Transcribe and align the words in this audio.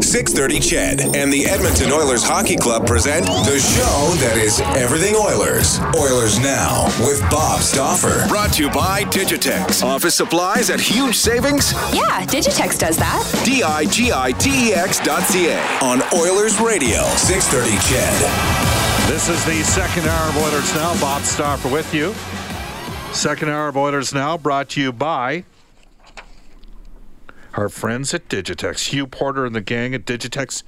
630 0.00 0.60
CHED 0.60 1.16
and 1.16 1.32
the 1.32 1.46
Edmonton 1.46 1.90
Oilers 1.90 2.22
Hockey 2.22 2.56
Club 2.56 2.86
present 2.86 3.24
the 3.24 3.58
show 3.58 4.14
that 4.20 4.36
is 4.36 4.60
everything 4.76 5.14
Oilers. 5.16 5.80
Oilers 5.96 6.38
Now 6.38 6.84
with 7.00 7.20
Bob 7.30 7.60
Stauffer. 7.60 8.28
Brought 8.28 8.52
to 8.54 8.64
you 8.64 8.70
by 8.70 9.04
Digitex. 9.04 9.82
Office 9.82 10.14
supplies 10.14 10.68
at 10.68 10.80
huge 10.80 11.16
savings. 11.16 11.72
Yeah, 11.94 12.26
Digitex 12.26 12.78
does 12.78 12.98
that. 12.98 13.24
D-I-G-I-T-E-X 13.46 15.00
dot 15.00 15.22
C-A. 15.22 15.58
On 15.80 16.02
Oilers 16.14 16.60
Radio, 16.60 17.02
630 17.16 17.70
CHED. 17.88 19.10
This 19.10 19.30
is 19.30 19.42
the 19.46 19.62
second 19.64 20.06
hour 20.06 20.28
of 20.28 20.36
Oilers 20.36 20.74
Now. 20.74 21.00
Bob 21.00 21.22
Stauffer 21.22 21.68
with 21.68 21.94
you. 21.94 22.12
Second 23.14 23.48
hour 23.48 23.68
of 23.68 23.78
Oilers 23.78 24.12
Now 24.12 24.36
brought 24.36 24.68
to 24.70 24.80
you 24.80 24.92
by 24.92 25.44
our 27.56 27.68
friends 27.70 28.12
at 28.12 28.28
Digitex. 28.28 28.88
Hugh 28.88 29.06
Porter 29.06 29.46
and 29.46 29.54
the 29.54 29.60
gang 29.60 29.94
at 29.94 30.04
Digitex. 30.04 30.62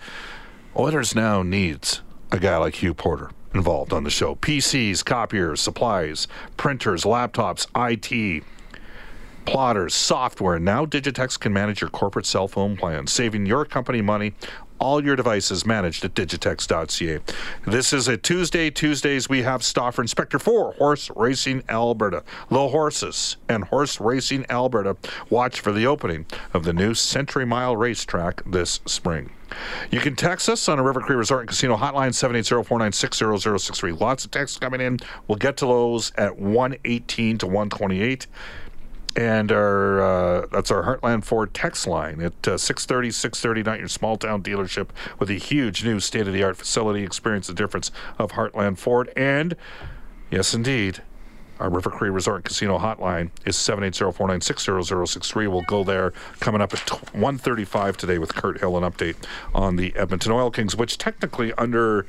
Oilers 0.77 1.15
Now 1.15 1.43
needs 1.43 2.01
a 2.33 2.39
guy 2.39 2.57
like 2.57 2.77
Hugh 2.77 2.95
Porter 2.95 3.31
involved 3.55 3.93
on 3.93 4.05
the 4.05 4.11
show. 4.11 4.35
PCs, 4.37 5.05
copiers, 5.05 5.61
supplies, 5.61 6.29
printers, 6.57 7.05
laptops, 7.05 7.67
IT, 7.77 8.43
plotters, 9.45 9.95
software. 9.95 10.59
Now 10.59 10.87
Digitex 10.87 11.39
can 11.39 11.53
manage 11.53 11.81
your 11.83 11.91
corporate 11.91 12.27
cell 12.27 12.49
phone 12.49 12.77
plan, 12.77 13.07
saving 13.07 13.45
your 13.47 13.65
company 13.65 14.01
money 14.01 14.33
all 14.79 15.05
your 15.05 15.17
devices 15.17 15.67
managed 15.67 16.05
at 16.05 16.15
digitex.ca. 16.15 17.21
This 17.67 17.93
is 17.93 18.09
a 18.09 18.17
Tuesday. 18.17 18.71
Tuesdays 18.71 19.29
we 19.29 19.43
have 19.43 19.63
Stauffer 19.63 20.03
Inspector 20.03 20.39
for 20.39 20.73
Horse 20.75 21.11
Racing 21.17 21.63
Alberta. 21.69 22.23
The 22.51 22.69
horses 22.69 23.37
and 23.49 23.65
Horse 23.65 24.01
Racing 24.01 24.47
Alberta 24.51 24.97
watch 25.31 25.61
for 25.61 25.73
the 25.73 25.87
opening 25.87 26.27
of 26.53 26.65
the 26.65 26.73
new 26.73 26.95
Century 26.95 27.45
Mile 27.45 27.77
racetrack 27.77 28.43
this 28.45 28.81
spring. 28.87 29.31
You 29.91 30.01
can 30.01 30.15
text 30.15 30.49
us 30.49 30.69
on 30.69 30.79
a 30.79 30.83
River 30.83 31.01
Cree 31.01 31.17
Resort 31.17 31.41
and 31.41 31.49
Casino 31.49 31.77
hotline 31.77 32.11
780-496-0063. 32.11 33.99
Lots 33.99 34.25
of 34.25 34.31
texts 34.31 34.59
coming 34.59 34.81
in. 34.81 34.99
We'll 35.27 35.39
get 35.39 35.57
to 35.59 35.67
those 35.67 36.13
at 36.17 36.39
118 36.39 37.39
to 37.39 37.47
128 37.47 38.27
and 39.19 39.51
our 39.51 40.01
uh, 40.01 40.47
that's 40.53 40.71
our 40.71 40.85
Heartland 40.85 41.25
Ford 41.25 41.53
text 41.53 41.89
line 41.89 42.21
at 42.21 42.47
uh, 42.47 42.57
630 42.57 43.11
630 43.11 43.81
your 43.81 43.89
small 43.89 44.17
town 44.17 44.45
dealership 44.45 44.91
with 45.19 45.29
a 45.29 45.35
huge 45.35 45.85
new 45.85 45.99
state 45.99 46.29
of 46.29 46.33
the 46.33 46.45
art 46.45 46.57
facility 46.57 47.03
experience 47.03 47.49
the 47.49 47.55
difference 47.55 47.91
of 48.17 48.33
Heartland 48.33 48.79
Ford 48.79 49.13
and 49.17 49.57
yes 50.31 50.55
indeed 50.55 51.03
our 51.59 51.69
River 51.69 51.91
Cree 51.91 52.11
Resort 52.11 52.45
Casino 52.45 52.79
hotline 52.79 53.31
is 53.45 53.57
780-496-0063. 53.57 55.35
We'll 55.51 55.63
go 55.63 55.83
there 55.83 56.13
coming 56.39 56.61
up 56.61 56.73
at 56.73 56.79
1:35 56.79 57.97
today 57.97 58.19
with 58.19 58.37
Kirt 58.37 58.61
Hill 58.61 58.77
an 58.77 58.85
update 58.89 59.17
on 59.53 59.75
the 59.75 59.93
Edmonton 59.97 60.31
Oil 60.31 60.53
Kings 60.53 60.77
which 60.77 60.99
technically 60.99 61.53
under 61.55 62.07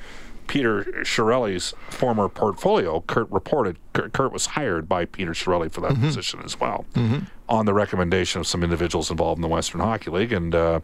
Peter 0.50 0.84
Chiarelli's 1.04 1.76
former 1.90 2.28
portfolio, 2.28 3.02
Kirt 3.02 3.30
reported 3.30 3.78
Kirt, 3.94 4.14
Kirt 4.14 4.34
was 4.34 4.48
hired 4.48 4.90
by 4.90 5.06
Peter 5.06 5.32
Chiarelli 5.32 5.72
for 5.72 5.80
that 5.82 5.92
mm-hmm. 5.92 6.08
position 6.08 6.42
as 6.44 6.60
well, 6.60 6.86
mm-hmm. 6.96 7.20
on 7.48 7.68
the 7.68 7.74
recommendation 7.74 8.42
of 8.42 8.48
some 8.48 8.64
individuals 8.64 9.12
involved 9.12 9.38
in 9.38 9.44
the 9.44 9.48
Western 9.48 9.80
Hockey 9.80 10.10
League. 10.10 10.34
And 10.34 10.56
uh, 10.56 10.80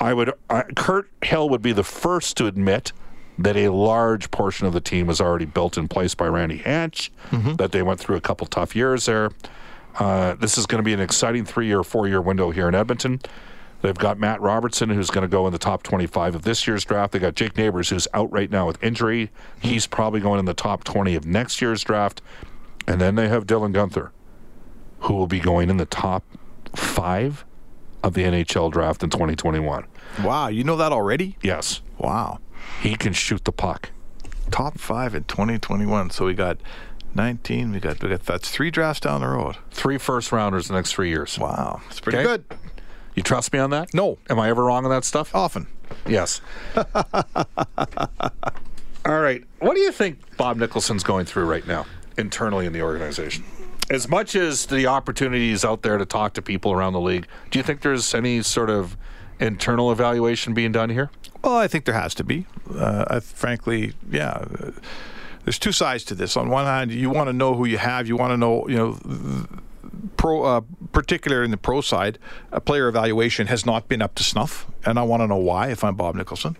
I 0.00 0.12
would, 0.12 0.32
uh, 0.50 0.64
Kirt 0.74 1.08
Hill 1.22 1.48
would 1.50 1.62
be 1.62 1.72
the 1.72 1.84
first 1.84 2.36
to 2.38 2.46
admit 2.46 2.92
that 3.38 3.56
a 3.56 3.68
large 3.68 4.30
portion 4.32 4.66
of 4.66 4.72
the 4.72 4.80
team 4.80 5.06
was 5.06 5.20
already 5.20 5.44
built 5.44 5.78
in 5.78 5.86
place 5.86 6.16
by 6.16 6.26
Randy 6.26 6.58
Hansch, 6.58 7.10
mm-hmm. 7.30 7.54
that 7.54 7.70
they 7.70 7.82
went 7.82 8.00
through 8.00 8.16
a 8.16 8.20
couple 8.20 8.46
tough 8.48 8.74
years 8.74 9.06
there. 9.06 9.30
Uh, 10.00 10.34
this 10.34 10.58
is 10.58 10.66
going 10.66 10.80
to 10.80 10.84
be 10.84 10.92
an 10.92 11.00
exciting 11.00 11.44
three-year, 11.44 11.84
four-year 11.84 12.20
window 12.20 12.50
here 12.50 12.68
in 12.68 12.74
Edmonton. 12.74 13.20
They've 13.82 13.96
got 13.96 14.18
Matt 14.18 14.40
Robertson, 14.40 14.90
who's 14.90 15.10
going 15.10 15.22
to 15.22 15.28
go 15.28 15.46
in 15.46 15.52
the 15.52 15.58
top 15.58 15.82
25 15.82 16.36
of 16.36 16.42
this 16.42 16.66
year's 16.66 16.84
draft. 16.84 17.12
They 17.12 17.18
got 17.18 17.34
Jake 17.34 17.56
Neighbors, 17.56 17.90
who's 17.90 18.08
out 18.14 18.32
right 18.32 18.50
now 18.50 18.66
with 18.66 18.82
injury. 18.82 19.30
He's 19.60 19.86
probably 19.86 20.20
going 20.20 20.38
in 20.38 20.46
the 20.46 20.54
top 20.54 20.84
20 20.84 21.14
of 21.14 21.26
next 21.26 21.60
year's 21.60 21.84
draft. 21.84 22.22
And 22.86 23.00
then 23.00 23.14
they 23.16 23.28
have 23.28 23.46
Dylan 23.46 23.74
Guenther, 23.74 24.10
who 25.00 25.14
will 25.14 25.26
be 25.26 25.40
going 25.40 25.70
in 25.70 25.76
the 25.76 25.86
top 25.86 26.24
five 26.74 27.44
of 28.02 28.14
the 28.14 28.22
NHL 28.22 28.72
draft 28.72 29.02
in 29.02 29.10
2021. 29.10 29.86
Wow, 30.22 30.48
you 30.48 30.64
know 30.64 30.76
that 30.76 30.92
already? 30.92 31.36
Yes. 31.42 31.82
Wow. 31.98 32.38
He 32.80 32.96
can 32.96 33.12
shoot 33.12 33.44
the 33.44 33.52
puck. 33.52 33.90
Top 34.50 34.78
five 34.78 35.14
in 35.14 35.24
2021. 35.24 36.10
So 36.10 36.26
we 36.26 36.34
got 36.34 36.58
19. 37.14 37.72
We 37.72 37.80
got 37.80 38.02
we 38.02 38.10
got 38.10 38.24
that's 38.24 38.50
three 38.50 38.70
drafts 38.70 39.00
down 39.00 39.20
the 39.22 39.28
road. 39.28 39.56
Three 39.70 39.98
first 39.98 40.30
rounders 40.30 40.68
the 40.68 40.74
next 40.74 40.92
three 40.92 41.08
years. 41.08 41.38
Wow, 41.38 41.80
it's 41.88 42.00
pretty 42.00 42.18
okay? 42.18 42.26
good. 42.26 42.44
You 43.16 43.22
trust 43.22 43.52
me 43.52 43.58
on 43.58 43.70
that? 43.70 43.92
No. 43.94 44.18
Am 44.28 44.38
I 44.38 44.50
ever 44.50 44.64
wrong 44.64 44.84
on 44.84 44.90
that 44.90 45.04
stuff? 45.04 45.34
Often. 45.34 45.66
Yes. 46.06 46.42
All 49.04 49.20
right. 49.20 49.42
What 49.58 49.74
do 49.74 49.80
you 49.80 49.90
think 49.90 50.36
Bob 50.36 50.58
Nicholson's 50.58 51.02
going 51.02 51.24
through 51.24 51.46
right 51.46 51.66
now 51.66 51.86
internally 52.18 52.66
in 52.66 52.72
the 52.72 52.82
organization? 52.82 53.44
As 53.88 54.08
much 54.08 54.34
as 54.34 54.66
the 54.66 54.86
opportunities 54.86 55.64
out 55.64 55.82
there 55.82 55.96
to 55.96 56.04
talk 56.04 56.34
to 56.34 56.42
people 56.42 56.72
around 56.72 56.92
the 56.92 57.00
league, 57.00 57.26
do 57.50 57.58
you 57.58 57.62
think 57.62 57.80
there's 57.80 58.14
any 58.14 58.42
sort 58.42 58.68
of 58.68 58.96
internal 59.40 59.90
evaluation 59.90 60.54
being 60.54 60.72
done 60.72 60.90
here? 60.90 61.10
Well, 61.42 61.56
I 61.56 61.68
think 61.68 61.84
there 61.84 61.94
has 61.94 62.14
to 62.16 62.24
be. 62.24 62.46
Uh, 62.74 63.04
I, 63.08 63.20
frankly, 63.20 63.94
yeah. 64.10 64.44
There's 65.44 65.58
two 65.58 65.72
sides 65.72 66.04
to 66.04 66.14
this. 66.14 66.36
On 66.36 66.48
one 66.50 66.64
hand, 66.64 66.90
you 66.90 67.08
want 67.08 67.28
to 67.28 67.32
know 67.32 67.54
who 67.54 67.64
you 67.64 67.78
have. 67.78 68.08
You 68.08 68.16
want 68.16 68.32
to 68.32 68.36
know, 68.36 68.68
you 68.68 68.76
know, 68.76 69.46
pro, 70.16 70.42
uh, 70.42 70.60
particular 70.92 71.42
in 71.42 71.50
the 71.50 71.56
pro 71.56 71.80
side, 71.80 72.18
player 72.64 72.88
evaluation 72.88 73.46
has 73.48 73.66
not 73.66 73.88
been 73.88 74.02
up 74.02 74.14
to 74.16 74.24
snuff, 74.24 74.66
and 74.84 74.98
I 74.98 75.02
want 75.02 75.22
to 75.22 75.26
know 75.26 75.36
why. 75.36 75.68
If 75.68 75.84
I'm 75.84 75.96
Bob 75.96 76.14
Nicholson, 76.14 76.56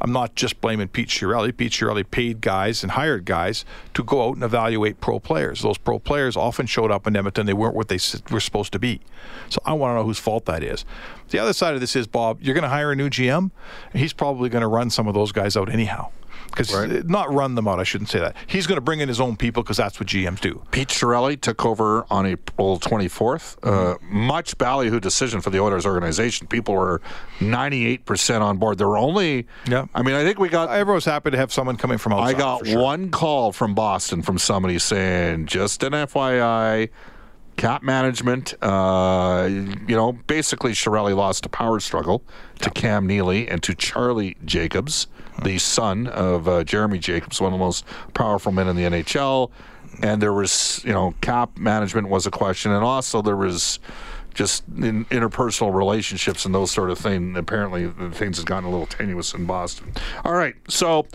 I'm 0.00 0.12
not 0.12 0.34
just 0.34 0.60
blaming 0.60 0.88
Pete 0.88 1.08
Chiarelli. 1.08 1.56
Pete 1.56 1.72
Chiarelli 1.72 2.08
paid 2.08 2.40
guys 2.40 2.82
and 2.82 2.92
hired 2.92 3.24
guys 3.24 3.64
to 3.94 4.02
go 4.02 4.28
out 4.28 4.34
and 4.34 4.44
evaluate 4.44 5.00
pro 5.00 5.18
players. 5.18 5.62
Those 5.62 5.78
pro 5.78 5.98
players 5.98 6.36
often 6.36 6.66
showed 6.66 6.90
up 6.90 7.06
in 7.06 7.16
Edmonton; 7.16 7.46
they 7.46 7.52
weren't 7.52 7.74
what 7.74 7.88
they 7.88 7.98
were 8.30 8.40
supposed 8.40 8.72
to 8.72 8.78
be. 8.78 9.00
So 9.48 9.60
I 9.64 9.72
want 9.72 9.92
to 9.92 9.94
know 9.96 10.04
whose 10.04 10.18
fault 10.18 10.44
that 10.46 10.62
is. 10.62 10.84
The 11.30 11.38
other 11.38 11.52
side 11.52 11.74
of 11.74 11.80
this 11.80 11.96
is 11.96 12.06
Bob. 12.06 12.40
You're 12.40 12.54
going 12.54 12.62
to 12.62 12.68
hire 12.68 12.92
a 12.92 12.96
new 12.96 13.08
GM. 13.08 13.50
He's 13.92 14.12
probably 14.12 14.48
going 14.48 14.62
to 14.62 14.68
run 14.68 14.90
some 14.90 15.08
of 15.08 15.14
those 15.14 15.32
guys 15.32 15.56
out 15.56 15.72
anyhow 15.72 16.10
because 16.46 16.74
right. 16.74 17.06
not 17.06 17.32
run 17.32 17.54
them 17.54 17.68
out. 17.68 17.80
I 17.80 17.84
shouldn't 17.84 18.10
say 18.10 18.20
that. 18.20 18.36
He's 18.46 18.66
going 18.66 18.76
to 18.76 18.82
bring 18.82 19.00
in 19.00 19.08
his 19.08 19.20
own 19.20 19.36
people 19.36 19.62
because 19.62 19.76
that's 19.76 20.00
what 20.00 20.08
GMs 20.08 20.40
do. 20.40 20.62
Pete 20.70 20.88
Chiarelli 20.88 21.40
took 21.40 21.64
over 21.64 22.06
on 22.10 22.26
April 22.26 22.78
24th. 22.78 23.56
Uh, 23.62 23.94
mm-hmm. 23.96 24.06
Uh, 24.06 24.26
much 24.26 24.56
ballyhoo 24.58 25.00
decision 25.00 25.40
for 25.40 25.50
the 25.50 25.60
Oilers 25.60 25.86
organization. 25.86 26.46
People 26.46 26.74
were 26.74 27.00
98% 27.38 28.40
on 28.40 28.58
board. 28.58 28.78
There 28.78 28.88
were 28.88 28.98
only, 28.98 29.46
yeah. 29.68 29.86
I 29.94 30.02
mean, 30.02 30.14
I 30.14 30.24
think 30.24 30.38
we 30.38 30.48
got. 30.48 30.70
Everyone's 30.70 31.04
happy 31.04 31.30
to 31.30 31.36
have 31.36 31.52
someone 31.52 31.76
coming 31.76 31.98
from 31.98 32.12
outside. 32.12 32.34
I 32.34 32.38
got 32.38 32.66
sure. 32.66 32.80
one 32.80 33.10
call 33.10 33.52
from 33.52 33.74
Boston 33.74 34.22
from 34.22 34.38
somebody 34.38 34.78
saying, 34.78 35.46
just 35.46 35.82
an 35.82 35.92
FYI 35.92 36.90
cap 37.56 37.82
management. 37.82 38.54
Uh, 38.62 39.48
you 39.48 39.96
know, 39.96 40.12
basically, 40.12 40.72
Chiarelli 40.72 41.14
lost 41.16 41.46
a 41.46 41.48
power 41.48 41.80
struggle 41.80 42.22
to 42.60 42.70
Cam 42.70 43.06
Neely 43.06 43.48
and 43.48 43.62
to 43.62 43.74
Charlie 43.74 44.36
Jacobs, 44.44 45.06
the 45.42 45.58
son 45.58 46.06
of 46.08 46.48
uh, 46.48 46.64
Jeremy 46.64 46.98
Jacobs, 46.98 47.40
one 47.40 47.52
of 47.52 47.58
the 47.58 47.64
most 47.64 47.84
powerful 48.14 48.52
men 48.52 48.68
in 48.68 48.76
the 48.76 48.82
NHL. 48.82 49.50
And 50.02 50.20
there 50.20 50.32
was, 50.32 50.82
you 50.84 50.92
know, 50.92 51.14
cap 51.22 51.56
management 51.56 52.08
was 52.08 52.26
a 52.26 52.30
question, 52.30 52.72
and 52.72 52.84
also 52.84 53.22
there 53.22 53.36
was 53.36 53.78
just 54.36 54.64
in 54.68 55.06
interpersonal 55.06 55.74
relationships 55.74 56.44
and 56.44 56.54
those 56.54 56.70
sort 56.70 56.90
of 56.90 56.98
things. 56.98 57.36
Apparently, 57.36 57.88
things 58.12 58.36
have 58.36 58.46
gotten 58.46 58.64
a 58.64 58.70
little 58.70 58.86
tenuous 58.86 59.32
in 59.34 59.46
Boston. 59.46 59.92
All 60.24 60.34
right, 60.34 60.54
so 60.68 61.06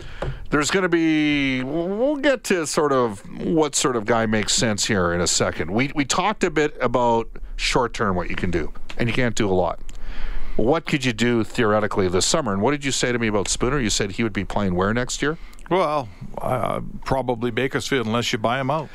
there's 0.50 0.70
going 0.70 0.82
to 0.82 0.88
be. 0.88 1.62
We'll 1.62 2.16
get 2.16 2.44
to 2.44 2.66
sort 2.66 2.92
of 2.92 3.20
what 3.40 3.74
sort 3.76 3.96
of 3.96 4.04
guy 4.04 4.26
makes 4.26 4.52
sense 4.52 4.84
here 4.84 5.12
in 5.12 5.20
a 5.20 5.26
second. 5.26 5.70
We 5.70 5.92
we 5.94 6.04
talked 6.04 6.42
a 6.44 6.50
bit 6.50 6.76
about 6.80 7.30
short 7.56 7.94
term 7.94 8.16
what 8.16 8.28
you 8.28 8.36
can 8.36 8.50
do, 8.50 8.72
and 8.98 9.08
you 9.08 9.14
can't 9.14 9.36
do 9.36 9.48
a 9.48 9.54
lot. 9.54 9.78
What 10.56 10.84
could 10.84 11.04
you 11.04 11.12
do 11.12 11.44
theoretically 11.44 12.08
this 12.08 12.26
summer? 12.26 12.52
And 12.52 12.60
what 12.60 12.72
did 12.72 12.84
you 12.84 12.92
say 12.92 13.12
to 13.12 13.18
me 13.18 13.28
about 13.28 13.48
Spooner? 13.48 13.78
You 13.78 13.88
said 13.88 14.12
he 14.12 14.22
would 14.22 14.34
be 14.34 14.44
playing 14.44 14.74
where 14.74 14.92
next 14.92 15.22
year? 15.22 15.38
Well, 15.70 16.08
uh, 16.38 16.80
probably 17.04 17.50
Bakersfield 17.50 18.06
unless 18.06 18.32
you 18.32 18.38
buy 18.38 18.60
him 18.60 18.70
out. 18.70 18.88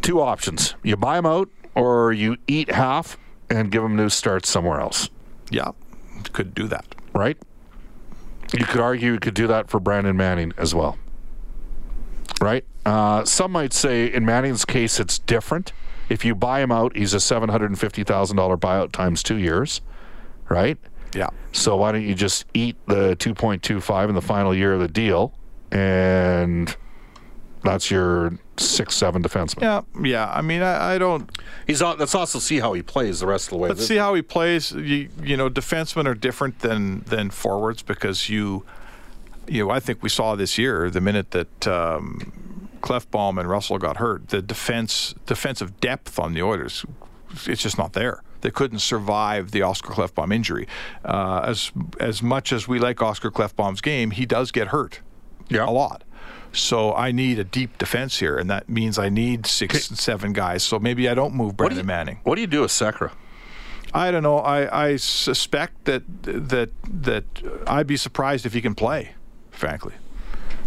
Two 0.00 0.20
options: 0.20 0.76
you 0.84 0.96
buy 0.96 1.18
him 1.18 1.26
out, 1.26 1.50
or 1.76 2.12
you 2.12 2.36
eat 2.48 2.70
half 2.70 3.16
and 3.48 3.70
give 3.70 3.82
them 3.82 3.94
new 3.94 4.08
starts 4.08 4.48
somewhere 4.48 4.80
else. 4.80 5.10
Yeah, 5.50 5.72
could 6.32 6.54
do 6.54 6.66
that. 6.68 6.94
Right? 7.14 7.36
You 8.56 8.64
could 8.64 8.80
argue 8.80 9.12
you 9.12 9.20
could 9.20 9.34
do 9.34 9.46
that 9.46 9.68
for 9.68 9.78
Brandon 9.78 10.16
Manning 10.16 10.52
as 10.56 10.74
well. 10.74 10.98
Right? 12.40 12.64
Uh, 12.84 13.24
some 13.24 13.52
might 13.52 13.72
say 13.72 14.12
in 14.12 14.24
Manning's 14.24 14.64
case 14.64 14.98
it's 14.98 15.18
different. 15.18 15.72
If 16.08 16.24
you 16.24 16.34
buy 16.34 16.60
him 16.60 16.70
out, 16.70 16.96
he's 16.96 17.14
a 17.14 17.18
$750,000 17.18 18.56
buyout 18.58 18.92
times 18.92 19.22
two 19.22 19.36
years. 19.36 19.80
Right? 20.48 20.78
Yeah. 21.14 21.28
So 21.52 21.76
why 21.76 21.92
don't 21.92 22.02
you 22.02 22.14
just 22.14 22.46
eat 22.54 22.76
the 22.86 23.16
2.25 23.16 24.08
in 24.08 24.14
the 24.14 24.22
final 24.22 24.54
year 24.54 24.74
of 24.74 24.80
the 24.80 24.88
deal 24.88 25.32
and 25.72 26.76
that's 27.62 27.90
your 27.90 28.38
six 28.56 28.94
seven 28.94 29.22
defenseman. 29.22 29.62
Yeah, 29.62 29.82
yeah. 30.02 30.30
I 30.32 30.42
mean, 30.42 30.62
I, 30.62 30.94
I 30.94 30.98
don't. 30.98 31.30
He's 31.66 31.82
all, 31.82 31.96
let's 31.96 32.14
also 32.14 32.38
see 32.38 32.60
how 32.60 32.72
he 32.72 32.82
plays 32.82 33.20
the 33.20 33.26
rest 33.26 33.46
of 33.46 33.50
the 33.50 33.56
way. 33.56 33.68
Let's 33.68 33.86
see 33.86 33.96
how 33.96 34.14
he 34.14 34.22
plays. 34.22 34.72
You, 34.72 35.08
you 35.22 35.36
know, 35.36 35.48
defensemen 35.48 36.06
are 36.06 36.14
different 36.14 36.60
than 36.60 37.00
than 37.00 37.30
forwards 37.30 37.82
because 37.82 38.28
you, 38.28 38.64
you 39.48 39.64
know, 39.64 39.70
I 39.70 39.80
think 39.80 40.02
we 40.02 40.08
saw 40.08 40.34
this 40.36 40.58
year 40.58 40.90
the 40.90 41.00
minute 41.00 41.32
that 41.32 41.66
um, 41.66 42.68
Klefbom 42.80 43.38
and 43.38 43.48
Russell 43.48 43.78
got 43.78 43.96
hurt, 43.96 44.28
the 44.28 44.42
defense 44.42 45.14
defensive 45.26 45.80
depth 45.80 46.18
on 46.18 46.34
the 46.34 46.42
Oilers, 46.42 46.84
it's 47.46 47.62
just 47.62 47.78
not 47.78 47.92
there. 47.94 48.22
They 48.42 48.50
couldn't 48.50 48.78
survive 48.78 49.50
the 49.50 49.62
Oscar 49.62 49.92
Klefbom 49.92 50.32
injury. 50.32 50.68
Uh, 51.04 51.40
as 51.44 51.72
as 51.98 52.22
much 52.22 52.52
as 52.52 52.68
we 52.68 52.78
like 52.78 53.02
Oscar 53.02 53.30
Klefbom's 53.30 53.80
game, 53.80 54.12
he 54.12 54.24
does 54.26 54.52
get 54.52 54.68
hurt. 54.68 55.00
Yeah. 55.48 55.68
a 55.68 55.70
lot. 55.70 56.02
So 56.52 56.94
I 56.94 57.12
need 57.12 57.38
a 57.38 57.44
deep 57.44 57.76
defense 57.78 58.18
here, 58.18 58.38
and 58.38 58.48
that 58.50 58.68
means 58.68 58.98
I 58.98 59.08
need 59.08 59.46
six 59.46 59.88
and 59.88 59.98
seven 59.98 60.32
guys. 60.32 60.62
So 60.62 60.78
maybe 60.78 61.08
I 61.08 61.14
don't 61.14 61.34
move 61.34 61.48
What 61.48 61.56
do 61.56 61.56
Brandon 61.56 61.78
you, 61.78 61.84
Manning. 61.84 62.20
What 62.24 62.36
do 62.36 62.40
you 62.40 62.46
do 62.46 62.62
with 62.62 62.70
Sekera? 62.70 63.12
I 63.92 64.10
don't 64.10 64.22
know. 64.22 64.38
I, 64.38 64.88
I 64.88 64.96
suspect 64.96 65.84
that 65.84 66.02
that 66.22 66.70
that 66.88 67.24
I'd 67.66 67.86
be 67.86 67.96
surprised 67.96 68.46
if 68.46 68.52
he 68.52 68.60
can 68.60 68.74
play. 68.74 69.10
Frankly, 69.50 69.94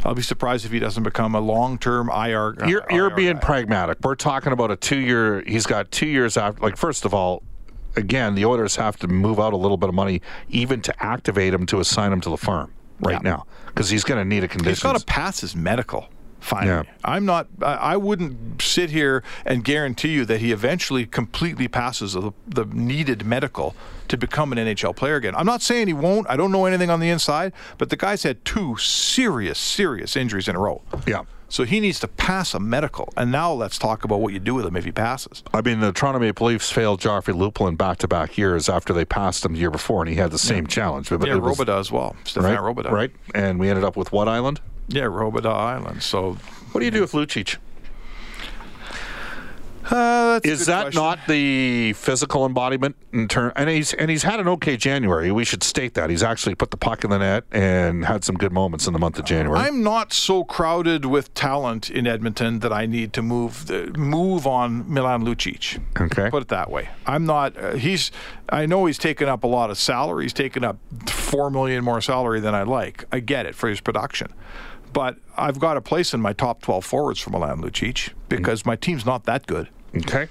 I'll 0.03 0.15
be 0.15 0.21
surprised 0.21 0.65
if 0.65 0.71
he 0.71 0.79
doesn't 0.79 1.03
become 1.03 1.35
a 1.35 1.39
long-term 1.39 2.09
IR. 2.09 2.63
Uh, 2.63 2.67
you're 2.67 2.85
you're 2.89 3.09
being 3.09 3.35
guy. 3.35 3.39
pragmatic. 3.39 3.99
We're 4.01 4.15
talking 4.15 4.51
about 4.53 4.71
a 4.71 4.75
two 4.75 4.97
year. 4.99 5.41
He's 5.45 5.65
got 5.65 5.91
two 5.91 6.07
years 6.07 6.37
after. 6.37 6.61
Like 6.61 6.77
first 6.77 7.05
of 7.05 7.13
all, 7.13 7.43
again, 7.95 8.35
the 8.35 8.45
Oilers 8.45 8.77
have 8.77 8.97
to 8.97 9.07
move 9.07 9.39
out 9.39 9.53
a 9.53 9.57
little 9.57 9.77
bit 9.77 9.89
of 9.89 9.95
money 9.95 10.21
even 10.49 10.81
to 10.81 11.03
activate 11.03 11.53
him 11.53 11.65
to 11.67 11.79
assign 11.79 12.11
him 12.11 12.21
to 12.21 12.29
the 12.29 12.37
farm 12.37 12.71
right 12.99 13.13
Yeah. 13.23 13.29
now 13.31 13.45
because 13.67 13.89
he's 13.89 14.03
going 14.03 14.19
to 14.19 14.25
need 14.25 14.39
a 14.43 14.47
He's 14.47 14.51
condition. 14.51 14.91
got 14.91 14.99
to 14.99 15.05
pass 15.05 15.41
his 15.41 15.55
medical. 15.55 16.09
Finally, 16.41 16.87
Yeah. 16.87 16.93
I'm 17.03 17.25
not. 17.25 17.47
I 17.61 17.73
I 17.93 17.97
wouldn't 17.97 18.61
sit 18.61 18.91
here 18.91 19.23
and 19.45 19.61
guarantee 19.63 20.09
you 20.13 20.23
that 20.25 20.39
he 20.39 20.53
eventually 20.53 21.05
completely 21.05 21.67
passes 21.67 22.13
the, 22.13 22.31
the 22.47 22.63
needed 22.65 23.25
medical 23.25 23.75
to 24.07 24.15
become 24.17 24.53
an 24.53 24.57
NHL 24.57 24.95
player 24.95 25.15
again. 25.17 25.35
I'm 25.35 25.45
not 25.45 25.61
saying 25.61 25.87
he 25.87 25.93
won't. 25.93 26.29
I 26.29 26.37
don't 26.37 26.51
know 26.53 26.65
anything 26.65 26.89
on 26.89 27.01
the 27.01 27.09
inside, 27.09 27.51
but 27.77 27.89
the 27.89 27.97
guy's 27.97 28.23
had 28.23 28.43
two 28.45 28.77
serious, 28.77 29.59
serious 29.59 30.15
injuries 30.15 30.47
in 30.47 30.55
a 30.55 30.59
row. 30.59 30.81
Yeah. 31.05 31.23
So 31.49 31.63
he 31.63 31.79
needs 31.79 31.99
to 32.01 32.07
pass 32.07 32.53
a 32.53 32.59
medical. 32.59 33.11
And 33.17 33.31
now 33.31 33.51
let's 33.51 33.77
talk 33.77 34.03
about 34.03 34.21
what 34.21 34.33
you 34.33 34.39
do 34.39 34.53
with 34.55 34.65
him 34.65 34.75
if 34.75 34.85
he 34.85 34.91
passes. 34.91 35.43
I 35.53 35.61
mean, 35.61 35.79
the 35.79 35.91
Toronto 35.91 36.19
Maple 36.19 36.47
Leafs 36.47 36.71
failed 36.71 37.01
Joffrey 37.01 37.33
Lupul 37.33 37.67
in 37.67 37.75
back-to-back 37.75 38.37
years 38.37 38.69
after 38.69 38.93
they 38.93 39.03
passed 39.05 39.43
him 39.45 39.53
the 39.53 39.59
year 39.59 39.71
before, 39.71 40.01
and 40.03 40.09
he 40.09 40.15
had 40.15 40.31
the 40.31 40.37
same 40.39 40.67
challenge. 40.67 41.09
But 41.09 41.25
yeah, 41.25 41.35
it 41.35 41.41
was- 41.41 41.59
as 41.67 41.91
well. 41.91 42.15
Stefan 42.23 42.51
right, 42.51 42.59
Robidas. 42.59 42.91
right, 42.91 43.11
and 43.35 43.59
we 43.59 43.69
ended 43.69 43.83
up 43.83 43.97
with 43.97 44.11
what 44.11 44.27
island? 44.27 44.61
Yeah, 44.87 45.03
Robidas 45.03 45.45
Island. 45.53 46.01
So 46.03 46.37
What 46.71 46.79
do 46.81 46.85
you 46.85 46.91
do 46.91 47.01
with 47.01 47.11
Lucic? 47.13 47.57
Uh, 49.85 50.39
Is 50.43 50.65
that 50.67 50.83
question. 50.83 51.01
not 51.01 51.19
the 51.27 51.93
physical 51.93 52.45
embodiment 52.45 52.95
in 53.13 53.27
turn? 53.27 53.51
And 53.55 53.69
he's 53.69 53.93
and 53.93 54.09
he's 54.11 54.23
had 54.23 54.39
an 54.39 54.47
okay 54.49 54.77
January. 54.77 55.31
We 55.31 55.45
should 55.45 55.63
state 55.63 55.93
that 55.95 56.09
he's 56.09 56.23
actually 56.23 56.55
put 56.55 56.71
the 56.71 56.77
puck 56.77 57.03
in 57.03 57.09
the 57.09 57.17
net 57.19 57.43
and 57.51 58.05
had 58.05 58.23
some 58.23 58.35
good 58.35 58.51
moments 58.51 58.87
in 58.87 58.93
the 58.93 58.99
month 58.99 59.17
of 59.19 59.25
January. 59.25 59.59
I'm 59.59 59.81
not 59.83 60.13
so 60.13 60.43
crowded 60.43 61.05
with 61.05 61.33
talent 61.33 61.89
in 61.89 62.05
Edmonton 62.07 62.59
that 62.59 62.73
I 62.73 62.85
need 62.85 63.13
to 63.13 63.21
move 63.21 63.67
the, 63.67 63.91
move 63.97 64.45
on 64.45 64.91
Milan 64.91 65.23
Lucic. 65.25 65.79
Okay. 65.99 66.29
Put 66.29 66.43
it 66.43 66.47
that 66.49 66.69
way. 66.69 66.89
I'm 67.05 67.25
not. 67.25 67.57
Uh, 67.57 67.73
he's. 67.73 68.11
I 68.49 68.65
know 68.65 68.85
he's 68.85 68.97
taken 68.97 69.27
up 69.29 69.43
a 69.43 69.47
lot 69.47 69.69
of 69.69 69.77
salary. 69.77 70.25
He's 70.25 70.33
taken 70.33 70.63
up 70.63 70.77
four 71.07 71.49
million 71.51 71.83
more 71.83 72.01
salary 72.01 72.39
than 72.39 72.55
I 72.55 72.63
like. 72.63 73.05
I 73.11 73.19
get 73.19 73.45
it 73.45 73.55
for 73.55 73.69
his 73.69 73.79
production, 73.79 74.33
but 74.93 75.17
I've 75.37 75.59
got 75.59 75.77
a 75.77 75.81
place 75.81 76.13
in 76.13 76.21
my 76.21 76.33
top 76.33 76.61
12 76.61 76.83
forwards 76.85 77.19
for 77.19 77.29
Milan 77.29 77.61
Lucic 77.61 78.11
because 78.27 78.65
my 78.65 78.75
team's 78.75 79.05
not 79.05 79.25
that 79.25 79.47
good. 79.47 79.69
okay. 79.95 80.27